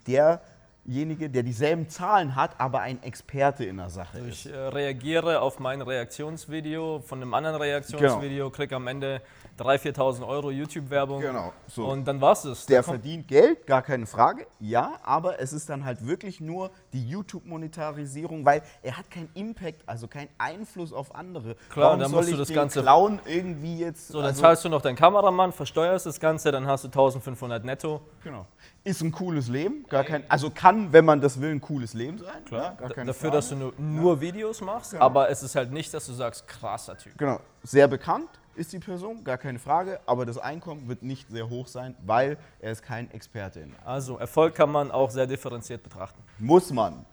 derjenige, 0.85 1.31
der 1.31 1.43
dieselben 1.43 1.89
Zahlen 1.89 2.35
hat, 2.37 2.59
aber 2.61 2.81
ein 2.81 3.03
Experte 3.03 3.65
in 3.65 3.77
der 3.77 3.91
Sache 3.91 4.19
ist. 4.19 4.47
Ich 4.47 4.53
äh, 4.53 4.57
reagiere 4.57 5.41
auf 5.41 5.59
mein 5.59 5.81
Reaktionsvideo 5.81 7.03
von 7.07 7.21
einem 7.23 7.35
anderen 7.35 7.57
Reaktionsvideo, 7.61 8.51
kriege 8.51 8.77
am 8.77 8.87
Ende 8.89 9.23
3.000, 9.59 9.95
4.000 9.97 10.27
Euro 10.27 10.51
YouTube-Werbung. 10.51 11.21
Genau, 11.21 11.53
so. 11.69 11.87
Und 11.87 12.05
dann 12.07 12.21
war's 12.21 12.45
es. 12.45 12.67
Der 12.67 12.83
verdient 12.83 13.29
Geld, 13.29 13.67
gar 13.67 13.83
keine 13.83 14.07
Frage, 14.07 14.47
ja, 14.61 14.95
aber 15.03 15.41
es 15.41 15.53
ist 15.53 15.69
dann 15.69 15.85
halt 15.85 16.07
wirklich 16.07 16.41
nur 16.41 16.71
die 16.93 17.07
YouTube-Monetarisierung, 17.09 18.45
weil 18.45 18.63
er 18.83 18.97
hat 18.97 19.11
keinen 19.11 19.29
Impact, 19.35 19.83
also 19.87 20.09
keinen 20.09 20.29
Einfluss 20.39 20.93
auf 20.93 21.15
andere. 21.15 21.55
Klar, 21.71 21.87
Warum 21.87 22.01
dann 22.01 22.11
soll 22.11 22.19
musst 22.21 22.29
du 22.31 22.33
ich 22.35 22.39
das 22.39 22.49
den 22.49 22.57
Ganze- 22.57 22.83
Clown 22.83 23.21
irgendwie 23.27 23.79
jetzt. 23.79 24.09
So, 24.09 24.19
dann 24.19 24.29
also, 24.29 24.41
zahlst 24.43 24.65
du 24.65 24.69
noch 24.69 24.83
deinen 24.83 24.97
Kameramann, 24.97 25.53
versteuerst 25.53 26.07
das 26.07 26.19
Ganze, 26.19 26.51
dann 26.51 26.67
hast 26.67 26.85
du 26.85 26.89
1.500 26.89 27.61
netto. 27.61 28.01
genau. 28.25 28.47
Ist 28.85 29.01
ein 29.01 29.13
cooles 29.13 29.47
Leben, 29.49 29.85
gar 29.89 30.03
kein, 30.03 30.25
also 30.29 30.51
kann, 30.51 30.93
wenn 30.93 31.05
man 31.05 31.21
das 31.21 31.41
will, 31.41 31.51
ein 31.53 31.61
cooles 31.61 31.95
Leben 31.95 32.19
sein. 32.19 32.43
Ja, 32.51 32.71
gar 32.73 32.89
D- 32.89 32.95
keine 32.95 33.07
Dafür, 33.09 33.31
Frage. 33.31 33.37
dass 33.37 33.49
du 33.51 33.55
nur, 33.57 33.73
nur 33.79 34.21
Videos 34.21 34.61
machst, 34.61 34.91
Genau. 34.91 35.05
aber 35.05 35.31
es 35.31 35.43
ist 35.45 35.55
halt 35.55 35.71
nicht, 35.71 35.95
dass 35.95 36.07
du 36.07 36.13
sagst, 36.13 36.49
krasser 36.49 36.99
Typ. 36.99 37.17
Genau, 37.17 37.39
sehr 37.63 37.87
bekannt 37.87 38.29
ist 38.57 38.73
die 38.73 38.81
Person, 38.81 39.23
gar 39.23 39.39
keine 39.39 39.61
Frage, 39.61 40.01
aber 40.05 40.27
das 40.27 40.37
Einkommen 40.37 40.89
wird 40.89 41.03
nicht 41.05 41.31
sehr 41.31 41.49
hoch 41.49 41.69
sein, 41.69 41.95
weil 42.05 42.37
er 42.61 42.73
ist 42.73 42.83
kein 42.83 43.09
Experte 43.13 43.61
in. 43.61 43.73
Also, 43.85 44.19
Erfolg 44.19 44.55
kann 44.57 44.71
man 44.71 44.91
auch 44.91 45.11
sehr 45.11 45.27
differenziert 45.29 45.83
betrachten. 45.85 46.21
Muss 46.39 46.73
man. 46.73 47.07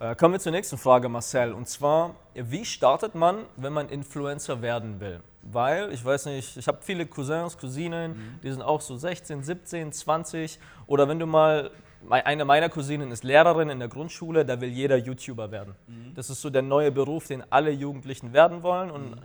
Äh, 0.00 0.14
kommen 0.16 0.34
wir 0.34 0.40
zur 0.40 0.52
nächsten 0.52 0.76
Frage, 0.76 1.08
Marcel. 1.08 1.52
Und 1.52 1.68
zwar, 1.68 2.14
wie 2.34 2.64
startet 2.64 3.14
man, 3.14 3.44
wenn 3.56 3.72
man 3.72 3.88
Influencer 3.88 4.60
werden 4.60 5.00
will? 5.00 5.20
Weil, 5.52 5.92
ich 5.92 6.04
weiß 6.04 6.26
nicht, 6.26 6.56
ich 6.56 6.66
habe 6.66 6.78
viele 6.80 7.06
Cousins, 7.06 7.56
Cousinen, 7.56 8.38
die 8.42 8.50
sind 8.50 8.62
auch 8.62 8.80
so 8.80 8.96
16, 8.96 9.42
17, 9.42 9.92
20. 9.92 10.58
Oder 10.86 11.08
wenn 11.08 11.18
du 11.18 11.26
mal, 11.26 11.70
eine 12.08 12.44
meiner 12.44 12.68
Cousinen 12.68 13.10
ist 13.10 13.24
Lehrerin 13.24 13.68
in 13.68 13.78
der 13.78 13.88
Grundschule, 13.88 14.44
da 14.44 14.60
will 14.60 14.68
jeder 14.68 14.96
YouTuber 14.96 15.50
werden. 15.50 15.74
Das 16.14 16.30
ist 16.30 16.40
so 16.40 16.50
der 16.50 16.62
neue 16.62 16.90
Beruf, 16.90 17.26
den 17.28 17.44
alle 17.50 17.70
Jugendlichen 17.70 18.32
werden 18.32 18.62
wollen. 18.62 18.90
Und 18.90 19.16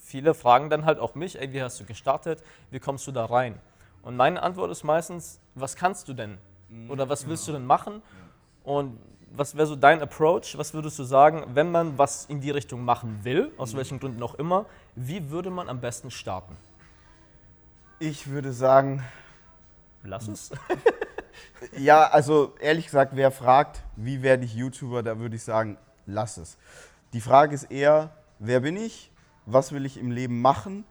viele 0.00 0.34
fragen 0.34 0.70
dann 0.70 0.84
halt 0.84 0.98
auch 0.98 1.14
mich, 1.14 1.40
ey, 1.40 1.52
wie 1.52 1.62
hast 1.62 1.80
du 1.80 1.84
gestartet? 1.84 2.42
Wie 2.70 2.78
kommst 2.78 3.06
du 3.06 3.12
da 3.12 3.24
rein? 3.24 3.58
Und 4.02 4.16
meine 4.16 4.42
Antwort 4.42 4.70
ist 4.70 4.84
meistens, 4.84 5.40
was 5.54 5.74
kannst 5.74 6.08
du 6.08 6.14
denn? 6.14 6.38
Oder 6.88 7.08
was 7.08 7.28
willst 7.28 7.46
du 7.48 7.52
denn 7.52 7.66
machen? 7.66 8.02
Und 8.62 8.98
was 9.32 9.56
wäre 9.56 9.66
so 9.66 9.76
dein 9.76 10.00
Approach? 10.00 10.56
Was 10.56 10.74
würdest 10.74 10.98
du 10.98 11.04
sagen, 11.04 11.44
wenn 11.54 11.70
man 11.70 11.98
was 11.98 12.26
in 12.26 12.40
die 12.40 12.50
Richtung 12.50 12.84
machen 12.84 13.20
will, 13.22 13.52
aus 13.56 13.76
welchen 13.76 14.00
Gründen 14.00 14.22
auch 14.22 14.34
immer, 14.36 14.66
wie 14.96 15.30
würde 15.30 15.50
man 15.50 15.68
am 15.68 15.80
besten 15.80 16.10
starten? 16.10 16.56
Ich 17.98 18.28
würde 18.28 18.52
sagen, 18.52 19.02
Lass 20.06 20.28
es. 20.28 20.50
Ja, 21.78 22.08
also 22.08 22.54
ehrlich 22.60 22.86
gesagt, 22.86 23.12
wer 23.14 23.30
fragt, 23.30 23.82
wie 23.96 24.22
werde 24.22 24.44
ich 24.44 24.54
YouTuber, 24.54 25.02
da 25.02 25.18
würde 25.18 25.36
ich 25.36 25.42
sagen, 25.42 25.78
lass 26.06 26.36
es. 26.36 26.58
Die 27.12 27.20
Frage 27.20 27.54
ist 27.54 27.64
eher, 27.64 28.10
wer 28.38 28.60
bin 28.60 28.76
ich? 28.76 29.10
Was 29.46 29.72
will 29.72 29.86
ich 29.86 29.98
im 29.98 30.10
Leben 30.10 30.40
machen? 30.40 30.84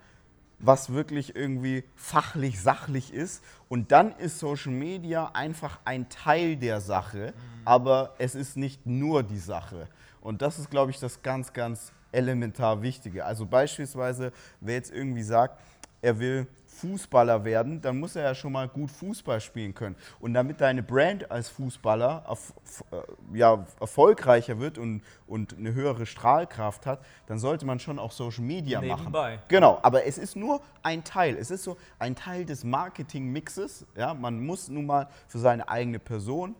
was 0.60 0.92
wirklich 0.92 1.36
irgendwie 1.36 1.84
fachlich, 1.96 2.62
sachlich 2.62 3.14
ist. 3.14 3.44
Und 3.68 3.92
dann 3.92 4.14
ist 4.18 4.40
Social 4.40 4.72
Media 4.72 5.32
einfach 5.34 5.80
ein 5.86 6.10
Teil 6.10 6.56
der 6.58 6.82
Sache, 6.82 7.34
aber 7.66 8.16
es 8.18 8.36
ist 8.36 8.58
nicht 8.58 8.86
nur 8.86 9.24
die 9.24 9.38
Sache. 9.38 9.88
Und 10.22 10.42
das 10.42 10.60
ist, 10.60 10.70
glaube 10.72 10.92
ich, 10.92 11.00
das 11.00 11.22
ganz, 11.22 11.54
ganz 11.54 11.92
elementar 12.12 12.82
Wichtige. 12.82 13.26
Also 13.26 13.46
beispielsweise, 13.46 14.32
wer 14.60 14.76
jetzt 14.76 14.94
irgendwie 14.94 15.24
sagt, 15.24 15.60
er 16.02 16.20
will 16.20 16.48
Fußballer 16.76 17.44
werden, 17.46 17.82
dann 17.82 18.00
muss 18.00 18.16
er 18.16 18.24
ja 18.24 18.36
schon 18.36 18.52
mal 18.52 18.68
gut 18.68 18.92
Fußball 18.92 19.40
spielen 19.40 19.74
können. 19.74 19.96
Und 20.20 20.34
damit 20.34 20.60
deine 20.62 20.84
Brand 20.84 21.32
als 21.32 21.50
Fußballer 21.50 22.26
erf 22.28 22.54
äh, 22.92 23.38
ja, 23.38 23.66
erfolgreicher 23.80 24.60
wird 24.60 24.78
und, 24.78 25.02
und 25.26 25.58
eine 25.58 25.74
höhere 25.74 26.06
Strahlkraft 26.06 26.86
hat, 26.86 27.00
dann 27.28 27.40
sollte 27.40 27.66
man 27.66 27.80
schon 27.80 27.98
auch 27.98 28.12
Social 28.12 28.44
Media 28.44 28.82
Nebenbei. 28.82 29.36
machen. 29.36 29.44
Genau, 29.48 29.80
aber 29.82 30.06
es 30.06 30.18
ist 30.18 30.36
nur 30.36 30.62
ein 30.84 31.04
Teil. 31.04 31.38
Es 31.38 31.50
ist 31.50 31.64
so 31.64 31.78
ein 31.98 32.16
Teil 32.16 32.46
des 32.46 32.64
Marketing-Mixes. 32.64 33.86
Ja? 33.96 34.14
Man 34.14 34.46
muss 34.46 34.68
nun 34.68 34.86
mal 34.86 35.08
für 35.28 35.40
seine 35.40 35.70
eigene 35.70 36.00
Person 36.00 36.56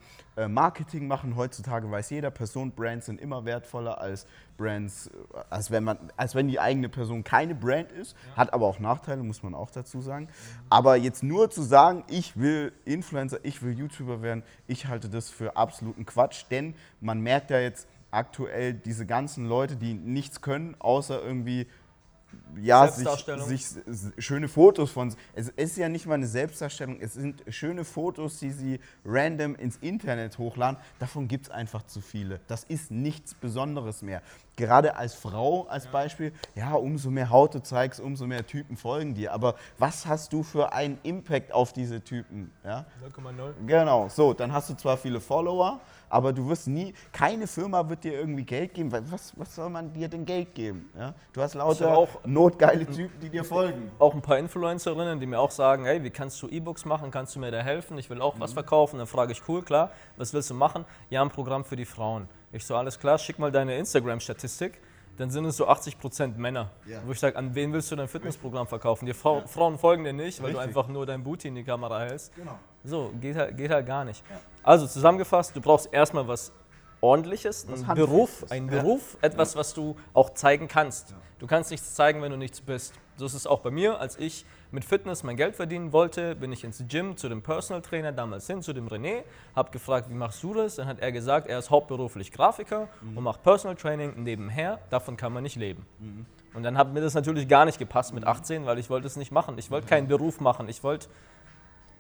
Marketing 0.48 1.08
machen. 1.08 1.36
Heutzutage 1.36 1.90
weiß 1.90 2.10
jeder, 2.10 2.32
Personenbrands 2.32 3.06
sind 3.06 3.22
immer 3.22 3.46
wertvoller 3.46 4.00
als 4.00 4.28
Brands, 4.58 5.08
äh, 5.08 5.12
als 5.50 5.72
wenn, 5.72 5.84
man, 5.84 5.98
als 6.18 6.36
wenn 6.36 6.48
die 6.48 6.60
eigene 6.60 6.90
Person 6.90 7.24
keine 7.24 7.56
Brand 7.56 7.92
ist. 7.92 8.16
Hat 8.36 8.54
aber 8.54 8.66
auch 8.66 8.80
Nachteile, 8.80 9.24
muss 9.24 9.44
man 9.44 9.56
auch 9.56 9.72
dazu 9.72 10.02
sagen. 10.02 10.28
Aber 10.70 10.96
jetzt 10.96 11.24
nur 11.24 11.50
zu 11.50 11.62
sagen, 11.62 12.04
ich 12.10 12.38
will 12.38 12.74
Influencer, 12.86 13.40
ich 13.44 13.62
will 13.62 13.78
YouTuber 13.78 14.22
werden, 14.22 14.44
ich 14.68 14.88
halte 14.88 15.10
das 15.10 15.30
für 15.30 15.56
absoluten 15.56 16.06
Quatsch, 16.06 16.46
denn 16.52 16.76
man 17.02 17.22
merkt 17.22 17.50
ja 17.50 17.60
jetzt 17.60 17.88
aktuell 18.12 18.74
diese 18.74 19.06
ganzen 19.06 19.48
Leute, 19.48 19.76
die 19.76 19.94
nichts 19.94 20.42
können, 20.42 20.76
außer 20.80 21.22
irgendwie 21.22 21.68
ja, 22.62 22.88
sich, 22.88 23.66
sich 23.66 23.82
schöne 24.18 24.48
Fotos 24.48 24.92
von. 24.92 25.14
Es 25.34 25.50
ist 25.50 25.78
ja 25.78 25.90
nicht 25.90 26.06
mal 26.06 26.16
eine 26.16 26.28
Selbstdarstellung, 26.28 27.00
es 27.00 27.14
sind 27.14 27.44
schöne 27.50 27.84
Fotos, 27.84 28.40
die 28.40 28.52
sie 28.52 28.80
random 29.04 29.56
ins 29.56 29.78
Internet 29.78 30.38
hochladen. 30.38 30.80
Davon 31.00 31.28
gibt 31.28 31.48
es 31.48 31.52
einfach 31.52 31.84
zu 31.84 32.02
viele. 32.02 32.40
Das 32.48 32.64
ist 32.64 32.92
nichts 32.92 33.34
Besonderes 33.34 34.02
mehr. 34.02 34.22
Gerade 34.58 34.96
als 34.96 35.14
Frau 35.14 35.66
als 35.68 35.88
Beispiel, 35.88 36.32
ja, 36.56 36.74
umso 36.74 37.10
mehr 37.10 37.30
Haut 37.30 37.54
du 37.56 37.62
zeigst, 37.62 38.00
umso 38.00 38.26
mehr 38.26 38.46
Typen 38.48 38.78
folgen 38.78 39.14
dir. 39.14 39.34
Aber 39.34 39.56
was 39.78 40.06
hast 40.06 40.32
du 40.32 40.44
für 40.44 40.72
einen 40.72 40.98
Impact 41.04 41.52
auf 41.54 41.74
diese 41.74 42.02
Typen? 42.02 42.52
Ja? 42.64 42.86
0,0. 43.06 43.54
Genau, 43.68 44.08
so, 44.08 44.34
dann 44.34 44.54
hast 44.54 44.70
du 44.70 44.74
zwar 44.76 44.96
viele 44.96 45.20
Follower, 45.20 45.80
aber 46.10 46.32
du 46.32 46.48
wirst 46.48 46.68
nie, 46.68 46.94
keine 47.12 47.48
Firma 47.48 47.90
wird 47.90 48.06
dir 48.06 48.14
irgendwie 48.14 48.44
Geld 48.44 48.74
geben, 48.74 48.92
weil 48.94 49.12
was, 49.12 49.34
was 49.38 49.54
soll 49.56 49.70
man 49.70 49.92
dir 49.92 50.08
denn 50.08 50.26
Geld 50.26 50.56
geben? 50.56 50.90
Ja? 50.98 51.14
Du 51.34 51.42
hast 51.42 51.56
lauter 51.56 51.98
auch- 51.98 52.24
notgeile 52.26 52.86
Typen, 52.86 53.20
die 53.20 53.30
dir 53.30 53.44
folgen. 53.44 53.92
Auch 54.00 54.14
ein 54.14 54.22
paar 54.22 54.38
Influencerinnen, 54.38 55.20
die 55.20 55.26
mir 55.26 55.40
auch 55.40 55.52
sagen, 55.52 55.84
hey, 55.84 56.02
wie 56.02 56.12
kannst 56.12 56.42
du 56.42 56.48
E-Books 56.48 56.86
machen? 56.86 57.12
Kannst 57.12 57.36
du 57.36 57.40
mir 57.42 57.52
da 57.52 57.60
helfen? 57.60 57.98
Ich 57.98 58.10
will 58.10 58.22
auch 58.22 58.40
was 58.40 58.54
verkaufen. 58.54 59.00
Dann 59.00 59.08
frage 59.08 59.34
ich, 59.34 59.42
cool, 59.50 59.64
klar, 59.64 59.92
was 60.16 60.34
willst 60.34 60.50
du 60.50 60.54
machen? 60.54 60.86
Ja, 61.10 61.22
ein 61.22 61.30
Programm 61.30 61.66
für 61.66 61.76
die 61.76 61.84
Frauen. 61.86 62.30
Ich 62.56 62.66
so, 62.66 62.74
alles 62.78 62.98
klar, 62.98 63.18
schick 63.18 63.38
mal 63.38 63.52
deine 63.52 63.78
Instagram-Statistik. 63.78 64.80
Dann 65.18 65.30
sind 65.30 65.44
es 65.44 65.58
so 65.58 65.68
80% 65.68 66.38
Männer. 66.38 66.72
Ja. 66.86 67.02
Wo 67.06 67.12
ich 67.12 67.20
sage, 67.20 67.36
an 67.36 67.54
wen 67.54 67.74
willst 67.74 67.92
du 67.92 67.98
dein 67.98 68.08
Fitnessprogramm 68.08 68.66
verkaufen? 68.66 69.06
Die 69.06 69.14
Frau, 69.14 69.42
Frauen 69.46 69.78
folgen 69.78 70.06
dir 70.06 70.14
nicht, 70.14 70.42
weil 70.42 70.54
du 70.54 70.58
Richtig. 70.60 70.78
einfach 70.78 70.88
nur 70.88 71.06
dein 71.06 71.22
Booty 71.22 71.50
in 71.50 71.56
die 71.56 71.66
Kamera 71.66 72.00
hältst. 72.00 72.34
Genau. 72.34 72.58
So, 72.86 73.12
geht 73.20 73.36
halt, 73.36 73.58
geht 73.58 73.72
halt 73.72 73.86
gar 73.86 74.06
nicht. 74.06 74.24
Also 74.64 74.88
zusammengefasst, 74.88 75.54
du 75.54 75.60
brauchst 75.60 75.94
erstmal 75.94 76.26
was 76.30 76.54
Ordentliches, 77.06 77.68
Handfestes, 77.68 77.96
Beruf, 77.96 78.46
ja. 78.50 78.60
Beruf, 78.62 79.18
etwas, 79.22 79.56
was 79.56 79.76
du 79.76 79.96
auch 80.14 80.32
zeigen 80.32 80.68
kannst. 80.68 81.14
Du 81.38 81.46
kannst 81.46 81.70
nichts 81.70 81.94
zeigen, 81.94 82.24
wenn 82.24 82.32
du 82.32 82.38
nichts 82.38 82.62
bist. 82.62 82.96
So 83.18 83.28
ist 83.28 83.36
es 83.36 83.46
auch 83.46 83.60
bei 83.60 83.70
mir. 83.70 84.00
Als 84.00 84.18
ich 84.18 84.44
mit 84.72 84.84
Fitness 84.84 85.22
mein 85.22 85.38
Geld 85.38 85.56
verdienen 85.56 85.94
wollte, 85.94 86.36
bin 86.36 86.52
ich 86.52 86.64
ins 86.64 86.84
Gym 86.88 87.16
zu 87.16 87.30
dem 87.30 87.44
Personal 87.44 87.84
Trainer 87.84 88.12
damals 88.12 88.48
hin, 88.48 88.64
zu 88.64 88.74
dem 88.74 88.88
René, 88.88 89.24
habe 89.56 89.70
gefragt, 89.70 90.10
wie 90.10 90.16
machst 90.16 90.42
du 90.42 90.56
das? 90.56 90.78
Dann 90.78 90.88
hat 90.88 91.00
er 91.00 91.12
gesagt, 91.12 91.48
er 91.48 91.60
ist 91.60 91.70
hauptberuflich 91.70 92.32
Grafiker 92.32 92.90
und 93.16 93.24
macht 93.24 93.44
Personal 93.44 93.76
Training 93.76 94.24
nebenher. 94.24 94.80
Davon 94.90 95.16
kann 95.16 95.32
man 95.32 95.44
nicht 95.44 95.58
leben. 95.58 95.86
Und 96.56 96.64
dann 96.64 96.76
hat 96.76 96.92
mir 96.92 97.02
das 97.02 97.14
natürlich 97.14 97.48
gar 97.48 97.66
nicht 97.66 97.78
gepasst 97.78 98.14
mit 98.16 98.26
18, 98.26 98.66
weil 98.66 98.80
ich 98.80 98.90
wollte 98.90 99.06
es 99.06 99.16
nicht 99.16 99.32
machen. 99.32 99.60
Ich 99.60 99.70
wollte 99.70 99.88
keinen 99.88 100.08
Beruf 100.08 100.40
machen. 100.40 100.68
Ich 100.70 100.84
wollte 100.84 101.08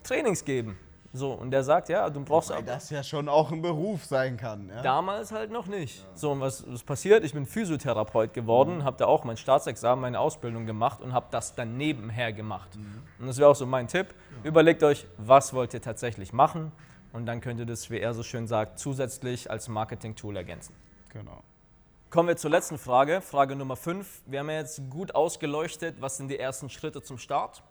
Trainings 0.02 0.46
geben. 0.46 0.80
So, 1.16 1.32
und 1.32 1.52
der 1.52 1.64
sagt, 1.64 1.88
ja, 1.88 2.10
du 2.10 2.22
brauchst 2.24 2.50
Weil 2.50 2.58
aber 2.58 2.68
das 2.68 2.90
ja 2.90 3.02
schon 3.02 3.30
auch 3.30 3.50
ein 3.50 3.62
Beruf 3.62 4.04
sein 4.04 4.36
kann. 4.36 4.70
Ja? 4.70 4.82
damals 4.82 5.32
halt 5.32 5.50
noch 5.50 5.66
nicht. 5.66 6.06
So, 6.14 6.32
und 6.32 6.42
was 6.42 6.60
ist 6.60 6.86
passiert? 6.86 7.24
Ich 7.24 7.34
bin 7.34 7.46
Physiotherapeut 7.46 8.34
geworden, 8.34 8.84
habe 8.84 8.98
da 8.98 9.06
auch 9.06 9.24
mein 9.24 9.38
Staatsexamen, 9.38 10.02
meine 10.02 10.20
Ausbildung 10.20 10.66
gemacht 10.66 11.02
und 11.02 11.14
habe 11.14 11.28
das 11.32 11.56
dann 11.56 11.78
nebenher 11.78 12.34
gemacht. 12.34 12.70
Und 13.18 13.28
das 13.28 13.38
wäre 13.38 13.50
auch 13.50 13.56
so 13.56 13.66
mein 13.66 13.88
Tipp. 13.88 14.08
Überlegt 14.44 14.84
euch, 14.84 15.08
was 15.18 15.54
wollt 15.54 15.74
ihr 15.74 15.82
tatsächlich 15.82 16.34
machen 16.34 16.74
und 17.14 17.26
dann 17.26 17.40
könnt 17.40 17.62
ihr 17.62 17.66
das, 17.66 17.90
wie 17.90 18.00
er 18.00 18.14
so 18.14 18.22
schön 18.22 18.46
sagt, 18.46 18.78
zusätzlich 18.78 19.50
als 19.50 19.70
Marketing-Tool 19.70 20.36
ergänzen. 20.36 20.76
Genau. 21.14 21.44
Kommen 22.10 22.28
wir 22.28 22.38
zur 22.38 22.52
letzten 22.52 22.78
Frage, 22.78 23.22
Frage 23.22 23.56
Nummer 23.56 23.78
5. 23.78 24.24
Wir 24.26 24.40
haben 24.40 24.50
ja 24.50 24.58
jetzt 24.58 24.82
gut 24.90 25.16
ausgeleuchtet, 25.16 25.96
was 26.02 26.18
sind 26.18 26.28
die 26.28 26.40
ersten 26.40 26.70
Schritte 26.70 27.02
zum 27.02 27.18
Start. 27.18 27.64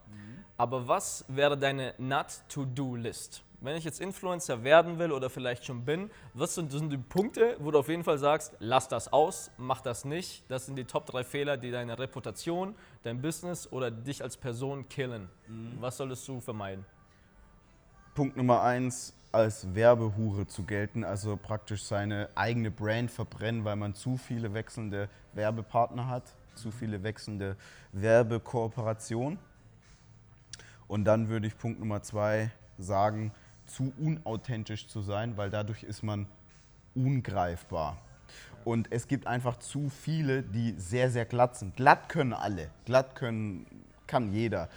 Aber 0.57 0.87
was 0.87 1.25
wäre 1.27 1.59
deine 1.59 1.95
Not-to-Do-List? 1.99 3.43
Wenn 3.61 3.77
ich 3.77 3.85
jetzt 3.85 4.01
Influencer 4.01 4.63
werden 4.63 4.99
will 4.99 5.11
oder 5.11 5.31
vielleicht 5.31 5.65
schon 5.65 5.85
bin, 5.85 6.11
was 6.33 6.55
sind, 6.55 6.71
sind 6.71 6.91
die 6.91 6.99
Punkte, 6.99 7.57
wo 7.59 7.71
du 7.71 7.79
auf 7.79 7.89
jeden 7.89 8.05
Fall 8.05 8.19
sagst, 8.19 8.55
lass 8.61 8.89
das 8.89 9.13
aus, 9.13 9.51
mach 9.57 9.81
das 9.81 10.05
nicht. 10.05 10.45
Das 10.49 10.67
sind 10.67 10.77
die 10.77 10.85
Top 10.85 11.07
3 11.07 11.25
Fehler, 11.25 11.57
die 11.57 11.71
deine 11.71 11.99
Reputation, 11.99 12.75
dein 13.03 13.21
Business 13.21 13.73
oder 13.73 13.91
dich 13.91 14.23
als 14.23 14.37
Person 14.37 14.89
killen. 14.89 15.29
Was 15.81 15.97
solltest 15.97 16.29
du 16.29 16.41
vermeiden? 16.41 16.85
Punkt 18.15 18.37
Nummer 18.37 18.63
eins, 18.63 19.15
als 19.33 19.75
Werbehure 19.75 20.47
zu 20.47 20.63
gelten, 20.63 21.03
also 21.03 21.37
praktisch 21.37 21.83
seine 21.83 22.29
eigene 22.37 22.71
Brand 22.71 23.11
verbrennen, 23.11 23.65
weil 23.65 23.75
man 23.75 23.95
zu 23.95 24.17
viele 24.17 24.55
wechselnde 24.55 25.09
Werbepartner 25.33 26.07
hat, 26.07 26.23
zu 26.55 26.71
viele 26.71 27.03
wechselnde 27.03 27.57
Werbekooperationen. 27.93 29.39
Und 30.89 31.05
dann 31.05 31.29
würde 31.29 31.47
ich 31.47 31.57
Punkt 31.57 31.81
Nummer 31.81 32.03
zwei 32.03 32.51
sagen, 32.79 33.33
zu 33.67 33.93
unauthentisch 33.99 34.87
zu 34.89 35.01
sein, 35.01 35.37
weil 35.37 35.51
dadurch 35.51 35.83
ist 35.83 36.03
man 36.03 36.27
ungreifbar. 36.95 37.99
Und 38.65 38.91
es 38.91 39.09
gibt 39.09 39.27
einfach 39.27 39.59
zu 39.59 39.91
viele, 39.91 40.43
die 40.43 40.75
sehr, 40.79 41.11
sehr 41.11 41.25
glatt 41.25 41.57
sind. 41.57 41.77
Glatt 41.77 42.09
können 42.09 42.33
alle, 42.33 42.71
glatt 42.87 43.15
können, 43.15 43.67
kann 44.07 44.33
jeder. 44.33 44.69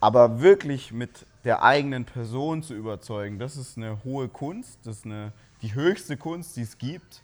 Aber 0.00 0.40
wirklich 0.40 0.92
mit 0.92 1.26
der 1.44 1.62
eigenen 1.62 2.04
Person 2.04 2.62
zu 2.62 2.74
überzeugen, 2.74 3.38
das 3.38 3.56
ist 3.56 3.76
eine 3.76 4.02
hohe 4.04 4.28
Kunst, 4.28 4.78
das 4.84 4.98
ist 4.98 5.06
eine, 5.06 5.32
die 5.62 5.74
höchste 5.74 6.16
Kunst, 6.16 6.56
die 6.56 6.62
es 6.62 6.78
gibt. 6.78 7.22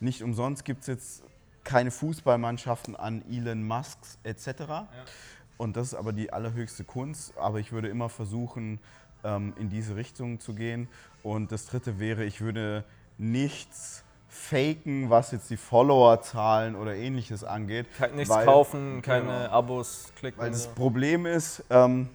Nicht 0.00 0.22
umsonst 0.22 0.64
gibt 0.64 0.82
es 0.82 0.86
jetzt 0.86 1.22
keine 1.64 1.90
Fußballmannschaften 1.90 2.96
an 2.96 3.22
Elon 3.30 3.66
Musks 3.66 4.18
etc. 4.22 4.86
Und 5.56 5.76
das 5.76 5.88
ist 5.88 5.94
aber 5.94 6.12
die 6.12 6.32
allerhöchste 6.32 6.84
Kunst. 6.84 7.36
Aber 7.38 7.58
ich 7.60 7.72
würde 7.72 7.88
immer 7.88 8.08
versuchen, 8.08 8.80
ähm, 9.22 9.52
in 9.58 9.68
diese 9.70 9.96
Richtung 9.96 10.40
zu 10.40 10.54
gehen. 10.54 10.88
Und 11.22 11.52
das 11.52 11.66
dritte 11.66 11.98
wäre, 11.98 12.24
ich 12.24 12.40
würde 12.40 12.84
nichts 13.18 14.04
faken, 14.28 15.10
was 15.10 15.30
jetzt 15.30 15.48
die 15.50 15.56
Followerzahlen 15.56 16.74
oder 16.74 16.94
ähnliches 16.96 17.44
angeht. 17.44 17.86
Nichts 18.14 18.30
weil- 18.30 18.44
kaufen, 18.44 19.00
keine 19.00 19.26
Genau. 19.26 19.50
Abos 19.50 20.12
klicken. 20.16 20.40
Weil 20.40 20.50
das 20.50 20.66
Problem 20.66 21.24
ist, 21.24 21.62
ähm, 21.70 22.08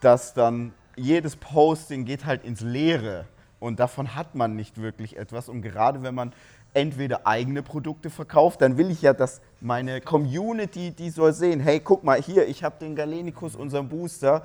dass 0.00 0.34
dann 0.34 0.72
jedes 0.96 1.36
Posting 1.36 2.04
geht 2.04 2.26
halt 2.26 2.44
ins 2.44 2.60
Leere 2.60 3.26
und 3.58 3.80
davon 3.80 4.14
hat 4.14 4.34
man 4.34 4.54
nicht 4.54 4.80
wirklich 4.82 5.16
etwas. 5.16 5.48
Und 5.48 5.62
gerade 5.62 6.02
wenn 6.02 6.14
man 6.14 6.34
entweder 6.74 7.26
eigene 7.26 7.62
Produkte 7.62 8.10
verkauft, 8.10 8.62
dann 8.62 8.76
will 8.76 8.90
ich 8.90 9.02
ja, 9.02 9.12
dass 9.12 9.40
meine 9.60 10.00
Community, 10.00 10.90
die 10.90 11.10
soll 11.10 11.32
sehen, 11.32 11.60
hey, 11.60 11.80
guck 11.80 12.04
mal 12.04 12.20
hier, 12.20 12.48
ich 12.48 12.64
habe 12.64 12.76
den 12.80 12.96
Galenicus, 12.96 13.54
unseren 13.54 13.88
Booster, 13.88 14.42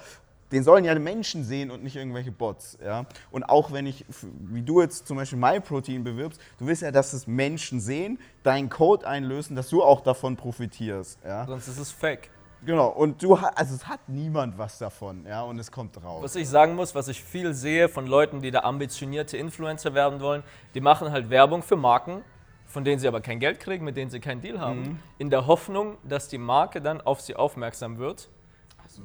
den 0.51 0.63
sollen 0.63 0.85
ja 0.85 0.97
Menschen 0.97 1.43
sehen 1.43 1.71
und 1.71 1.83
nicht 1.83 1.95
irgendwelche 1.95 2.31
Bots. 2.31 2.77
Ja? 2.83 3.05
Und 3.31 3.43
auch 3.43 3.71
wenn 3.71 3.85
ich, 3.85 4.05
wie 4.21 4.61
du 4.61 4.81
jetzt 4.81 5.07
zum 5.07 5.17
Beispiel 5.17 5.39
MyProtein 5.39 6.03
bewirbst, 6.03 6.39
du 6.57 6.67
willst 6.67 6.81
ja, 6.81 6.91
dass 6.91 7.13
es 7.13 7.27
Menschen 7.27 7.79
sehen, 7.79 8.19
deinen 8.43 8.69
Code 8.69 9.05
einlösen, 9.05 9.55
dass 9.55 9.69
du 9.69 9.83
auch 9.83 10.01
davon 10.01 10.37
profitierst. 10.37 11.19
Ja? 11.25 11.45
Sonst 11.45 11.67
ist 11.67 11.79
es 11.79 11.91
fake. 11.91 12.29
Genau, 12.65 12.87
und 12.87 13.21
du 13.21 13.35
also 13.35 13.75
es 13.75 13.87
hat 13.87 13.99
niemand 14.07 14.57
was 14.57 14.77
davon, 14.77 15.25
ja, 15.25 15.43
und 15.43 15.59
es 15.59 15.71
kommt 15.71 16.03
raus. 16.03 16.23
Was 16.23 16.35
ich 16.35 16.49
sagen 16.49 16.75
muss, 16.75 16.95
was 16.95 17.07
ich 17.07 17.23
viel 17.23 17.53
sehe 17.53 17.87
von 17.87 18.07
Leuten, 18.07 18.41
die 18.41 18.51
da 18.51 18.61
ambitionierte 18.61 19.37
Influencer 19.37 19.93
werden 19.93 20.19
wollen, 20.19 20.43
die 20.73 20.81
machen 20.81 21.11
halt 21.11 21.29
Werbung 21.29 21.61
für 21.61 21.75
Marken, 21.75 22.23
von 22.65 22.83
denen 22.83 22.99
sie 22.99 23.07
aber 23.07 23.21
kein 23.21 23.39
Geld 23.39 23.59
kriegen, 23.59 23.85
mit 23.85 23.95
denen 23.95 24.09
sie 24.09 24.19
keinen 24.19 24.41
Deal 24.41 24.59
haben, 24.59 25.01
in 25.17 25.29
der 25.29 25.47
Hoffnung, 25.47 25.97
dass 26.03 26.27
die 26.27 26.37
Marke 26.37 26.81
dann 26.81 26.99
auf 26.99 27.21
sie 27.21 27.35
aufmerksam 27.35 27.97
wird. 27.97 28.29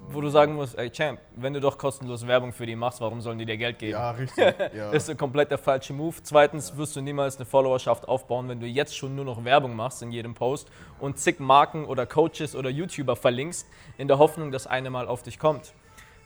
Wo 0.09 0.21
du 0.21 0.29
sagen 0.29 0.55
musst, 0.55 0.79
ey 0.79 0.91
Champ, 0.91 1.21
wenn 1.37 1.53
du 1.53 1.61
doch 1.61 1.79
kostenlos 1.79 2.27
Werbung 2.27 2.53
für 2.53 2.67
die 2.67 2.77
machst, 2.77 3.01
warum 3.01 3.21
sollen 3.21 3.39
die 3.39 3.47
dir 3.47 3.57
Geld 3.57 3.79
geben? 3.79 3.93
Ja, 3.93 4.11
richtig. 4.13 4.55
Ja. 4.75 4.91
ist 4.91 5.09
ein 5.11 5.17
komplett 5.17 5.51
der 5.51 5.59
falsche 5.59 5.93
Move. 5.93 6.17
Zweitens 6.23 6.77
wirst 6.77 6.97
du 6.97 7.01
niemals 7.01 7.37
eine 7.37 7.47
Followerschaft 7.47 8.09
aufbauen, 8.09 8.49
wenn 8.49 8.61
du 8.61 8.67
jetzt 8.67 8.97
schon 8.97 9.15
nur 9.15 9.25
noch 9.25 9.45
Werbung 9.45 9.77
machst 9.77 10.03
in 10.03 10.11
jedem 10.11 10.35
Post 10.35 10.69
und 11.01 11.19
zig 11.19 11.41
Marken 11.41 11.85
oder 11.85 12.07
Coaches 12.07 12.55
oder 12.55 12.71
YouTuber 12.71 13.17
verlinkst, 13.17 13.67
in 13.99 14.09
der 14.09 14.19
Hoffnung, 14.19 14.53
dass 14.53 14.67
eine 14.67 14.91
mal 14.91 15.07
auf 15.09 15.23
dich 15.23 15.39
kommt. 15.39 15.73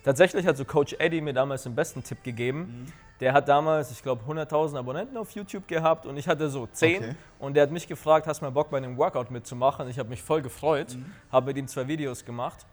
Tatsächlich 0.05 0.47
hat 0.47 0.57
so 0.57 0.65
Coach 0.65 0.95
Eddie 0.99 1.21
mir 1.21 1.33
damals 1.35 1.65
den 1.65 1.75
besten 1.75 2.03
Tipp 2.05 2.23
gegeben. 2.23 2.93
Der 3.19 3.33
hat 3.33 3.49
damals, 3.49 3.91
ich 3.91 4.03
glaube, 4.03 4.23
100.000 4.31 4.79
Abonnenten 4.79 5.17
auf 5.17 5.31
YouTube 5.33 5.67
gehabt 5.67 6.07
und 6.07 6.17
ich 6.17 6.29
hatte 6.29 6.49
so 6.49 6.69
10. 6.71 6.97
Okay. 6.97 7.15
Und 7.39 7.55
der 7.55 7.65
hat 7.65 7.73
mich 7.73 7.89
gefragt, 7.89 8.27
hast 8.27 8.41
du 8.41 8.45
mal 8.45 8.51
Bock 8.51 8.71
bei 8.71 8.77
einem 8.77 8.99
Workout 8.99 9.31
mitzumachen? 9.31 9.89
Ich 9.89 9.99
habe 9.99 10.09
mich 10.09 10.23
voll 10.23 10.43
gefreut, 10.43 10.97
habe 11.33 11.47
mit 11.47 11.57
ihm 11.57 11.67
zwei 11.67 11.89
Videos 11.89 12.25
gemacht 12.25 12.67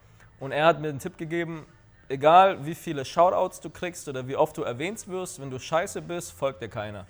und 0.44 0.52
er 0.52 0.66
hat 0.66 0.80
mir 0.82 0.88
den 0.88 1.00
Tipp 1.00 1.18
gegeben, 1.18 1.66
egal 2.10 2.66
wie 2.66 2.76
viele 2.76 3.06
Shoutouts 3.06 3.62
du 3.62 3.70
kriegst 3.70 4.08
oder 4.10 4.28
wie 4.28 4.36
oft 4.36 4.58
du 4.58 4.64
erwähnt 4.64 5.08
wirst, 5.08 5.42
wenn 5.42 5.50
du 5.50 5.58
scheiße 5.58 6.02
bist, 6.02 6.34
folgt 6.34 6.62
dir 6.62 6.68
keiner. 6.70 7.06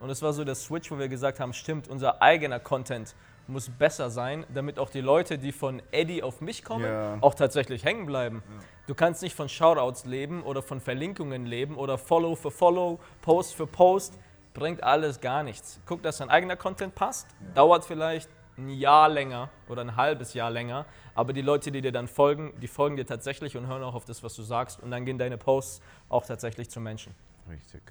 Und 0.00 0.10
es 0.10 0.22
war 0.22 0.32
so 0.32 0.44
der 0.44 0.54
Switch, 0.54 0.90
wo 0.90 0.98
wir 0.98 1.08
gesagt 1.08 1.40
haben, 1.40 1.52
stimmt, 1.52 1.88
unser 1.88 2.20
eigener 2.20 2.58
Content 2.60 3.14
muss 3.46 3.70
besser 3.70 4.10
sein, 4.10 4.44
damit 4.52 4.78
auch 4.78 4.90
die 4.90 5.00
Leute, 5.00 5.38
die 5.38 5.52
von 5.52 5.80
Eddie 5.90 6.22
auf 6.22 6.40
mich 6.40 6.64
kommen, 6.64 6.84
Ja. 6.84 7.16
auch 7.20 7.34
tatsächlich 7.34 7.84
hängen 7.84 8.04
bleiben. 8.06 8.42
Du 8.86 8.94
kannst 8.94 9.22
nicht 9.22 9.34
von 9.36 9.48
Shoutouts 9.48 10.04
leben 10.04 10.42
oder 10.42 10.60
von 10.62 10.80
Verlinkungen 10.80 11.46
leben 11.46 11.76
oder 11.76 11.96
Follow 11.96 12.34
für 12.34 12.50
Follow, 12.50 12.98
Post 13.22 13.54
für 13.54 13.66
Post. 13.66 14.18
Bringt 14.52 14.82
alles 14.82 15.20
gar 15.20 15.42
nichts. 15.44 15.80
Guck, 15.86 16.02
dass 16.02 16.18
dein 16.18 16.28
eigener 16.30 16.56
Content 16.56 16.94
passt. 16.94 17.28
Dauert 17.54 17.84
vielleicht 17.84 18.28
ein 18.58 18.68
Jahr 18.70 19.08
länger 19.08 19.48
oder 19.68 19.82
ein 19.82 19.94
halbes 19.96 20.34
Jahr 20.34 20.50
länger, 20.50 20.84
aber 21.18 21.32
die 21.32 21.42
Leute, 21.42 21.72
die 21.72 21.80
dir 21.80 21.90
dann 21.90 22.06
folgen, 22.06 22.52
die 22.62 22.68
folgen 22.68 22.96
dir 22.96 23.04
tatsächlich 23.04 23.56
und 23.56 23.66
hören 23.66 23.82
auch 23.82 23.94
auf 23.94 24.04
das, 24.04 24.22
was 24.22 24.36
du 24.36 24.42
sagst 24.42 24.80
und 24.80 24.92
dann 24.92 25.04
gehen 25.04 25.18
deine 25.18 25.36
Posts 25.36 25.82
auch 26.08 26.24
tatsächlich 26.24 26.70
zu 26.70 26.78
Menschen. 26.78 27.12
Richtig. 27.50 27.82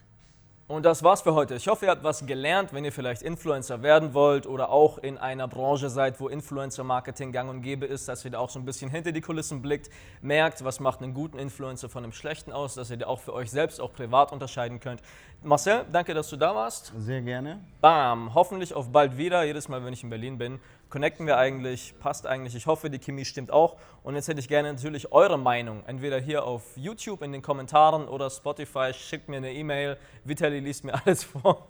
Und 0.69 0.83
das 0.85 1.03
war's 1.03 1.21
für 1.23 1.33
heute. 1.33 1.55
Ich 1.55 1.67
hoffe, 1.67 1.85
ihr 1.85 1.91
habt 1.91 2.05
was 2.05 2.25
gelernt, 2.25 2.73
wenn 2.73 2.85
ihr 2.85 2.91
vielleicht 2.93 3.21
Influencer 3.21 3.83
werden 3.83 4.13
wollt 4.13 4.47
oder 4.47 4.69
auch 4.69 4.97
in 4.97 5.17
einer 5.17 5.47
Branche 5.47 5.89
seid, 5.89 6.21
wo 6.21 6.29
Influencer-Marketing 6.29 7.33
gang 7.33 7.49
und 7.49 7.61
gäbe 7.61 7.85
ist, 7.85 8.07
dass 8.07 8.23
ihr 8.23 8.31
da 8.31 8.39
auch 8.39 8.49
so 8.49 8.59
ein 8.59 8.65
bisschen 8.65 8.89
hinter 8.89 9.11
die 9.11 9.21
Kulissen 9.21 9.61
blickt, 9.61 9.89
merkt, 10.21 10.63
was 10.63 10.79
macht 10.79 11.01
einen 11.01 11.13
guten 11.13 11.37
Influencer 11.37 11.89
von 11.89 12.03
einem 12.03 12.13
schlechten 12.13 12.53
aus, 12.53 12.75
dass 12.75 12.89
ihr 12.91 12.97
da 12.97 13.07
auch 13.07 13.19
für 13.19 13.33
euch 13.33 13.51
selbst 13.51 13.81
auch 13.81 13.91
privat 13.91 14.31
unterscheiden 14.31 14.79
könnt. 14.79 15.01
Marcel, 15.41 15.85
danke, 15.91 16.13
dass 16.13 16.29
du 16.29 16.37
da 16.37 16.55
warst. 16.55 16.93
Sehr 16.97 17.21
gerne. 17.21 17.59
Bam, 17.79 18.33
hoffentlich 18.33 18.73
auf 18.73 18.91
bald 18.91 19.17
wieder. 19.17 19.43
Jedes 19.43 19.69
Mal, 19.69 19.85
wenn 19.85 19.93
ich 19.93 20.03
in 20.03 20.09
Berlin 20.09 20.37
bin, 20.37 20.59
connecten 20.89 21.27
wir 21.27 21.37
eigentlich, 21.37 21.93
passt 21.99 22.25
eigentlich. 22.25 22.55
Ich 22.55 22.67
hoffe, 22.67 22.89
die 22.89 22.99
Chemie 22.99 23.25
stimmt 23.25 23.51
auch. 23.51 23.77
Und 24.03 24.15
jetzt 24.15 24.29
hätte 24.29 24.39
ich 24.39 24.47
gerne 24.47 24.71
natürlich 24.71 25.11
eure 25.11 25.37
Meinung. 25.37 25.83
Entweder 25.85 26.17
hier 26.17 26.45
auf 26.45 26.63
YouTube 26.77 27.21
in 27.23 27.33
den 27.33 27.41
Kommentaren 27.41 28.07
oder 28.07 28.29
Spotify. 28.29 28.93
Schickt 28.93 29.27
mir 29.27 29.35
eine 29.37 29.51
E-Mail. 29.51 29.97
Vitali 30.23 30.61
liest 30.61 30.85
mir 30.85 30.93
alles 31.05 31.25
vor. 31.25 31.67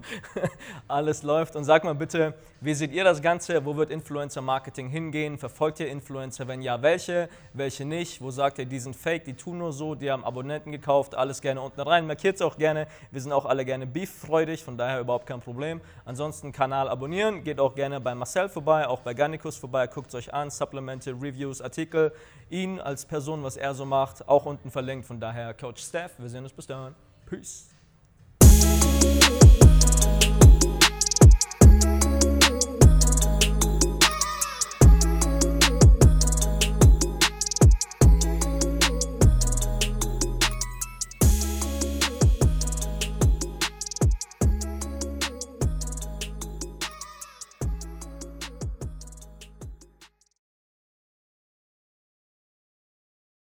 alles 0.87 1.23
läuft. 1.23 1.55
Und 1.55 1.63
sagt 1.63 1.83
mal 1.83 1.95
bitte, 1.95 2.35
wie 2.61 2.75
seht 2.75 2.91
ihr 2.91 3.03
das 3.03 3.23
Ganze? 3.23 3.65
Wo 3.65 3.75
wird 3.75 3.89
Influencer-Marketing 3.89 4.89
hingehen? 4.89 5.39
Verfolgt 5.39 5.79
ihr 5.79 5.87
Influencer? 5.87 6.47
Wenn 6.47 6.61
ja, 6.61 6.79
welche? 6.83 7.27
Welche 7.53 7.85
nicht? 7.85 8.21
Wo 8.21 8.29
sagt 8.29 8.59
ihr, 8.59 8.65
die 8.65 8.79
sind 8.79 8.95
fake, 8.95 9.25
die 9.25 9.33
tun 9.33 9.57
nur 9.57 9.73
so, 9.73 9.95
die 9.95 10.11
haben 10.11 10.23
Abonnenten 10.23 10.71
gekauft? 10.71 11.15
Alles 11.15 11.41
gerne 11.41 11.61
unten 11.61 11.81
rein. 11.81 12.05
Markiert 12.05 12.35
es 12.35 12.43
auch 12.43 12.57
gerne. 12.57 12.87
Wir 13.09 13.21
sind 13.21 13.31
auch 13.31 13.45
alle 13.45 13.65
gerne 13.65 13.87
beef-freudig, 13.87 14.63
von 14.63 14.77
daher 14.77 14.99
überhaupt 14.99 15.25
kein 15.25 15.39
Problem. 15.39 15.81
Ansonsten 16.05 16.51
Kanal 16.51 16.87
abonnieren. 16.87 17.43
Geht 17.43 17.59
auch 17.59 17.73
gerne 17.73 17.99
bei 17.99 18.13
Marcel 18.13 18.47
vorbei, 18.47 18.87
auch 18.87 19.06
bei 19.07 19.13
Garnicus 19.13 19.55
vorbei. 19.55 19.87
Guckt 19.87 20.09
es 20.09 20.15
euch 20.15 20.33
an. 20.33 20.49
Supplemente, 20.49 21.13
Reviews, 21.13 21.61
Artikel. 21.61 22.11
Ihn 22.49 22.77
als 22.77 23.05
Person, 23.05 23.41
was 23.41 23.55
er 23.55 23.73
so 23.73 23.85
macht, 23.85 24.27
auch 24.27 24.45
unten 24.45 24.69
verlinkt. 24.69 25.05
Von 25.05 25.17
daher 25.17 25.53
Coach 25.53 25.81
Steph. 25.81 26.19
Wir 26.19 26.27
sehen 26.27 26.43
uns 26.43 26.51
bis 26.51 26.67
dann. 26.67 26.93
Peace. 27.25 27.69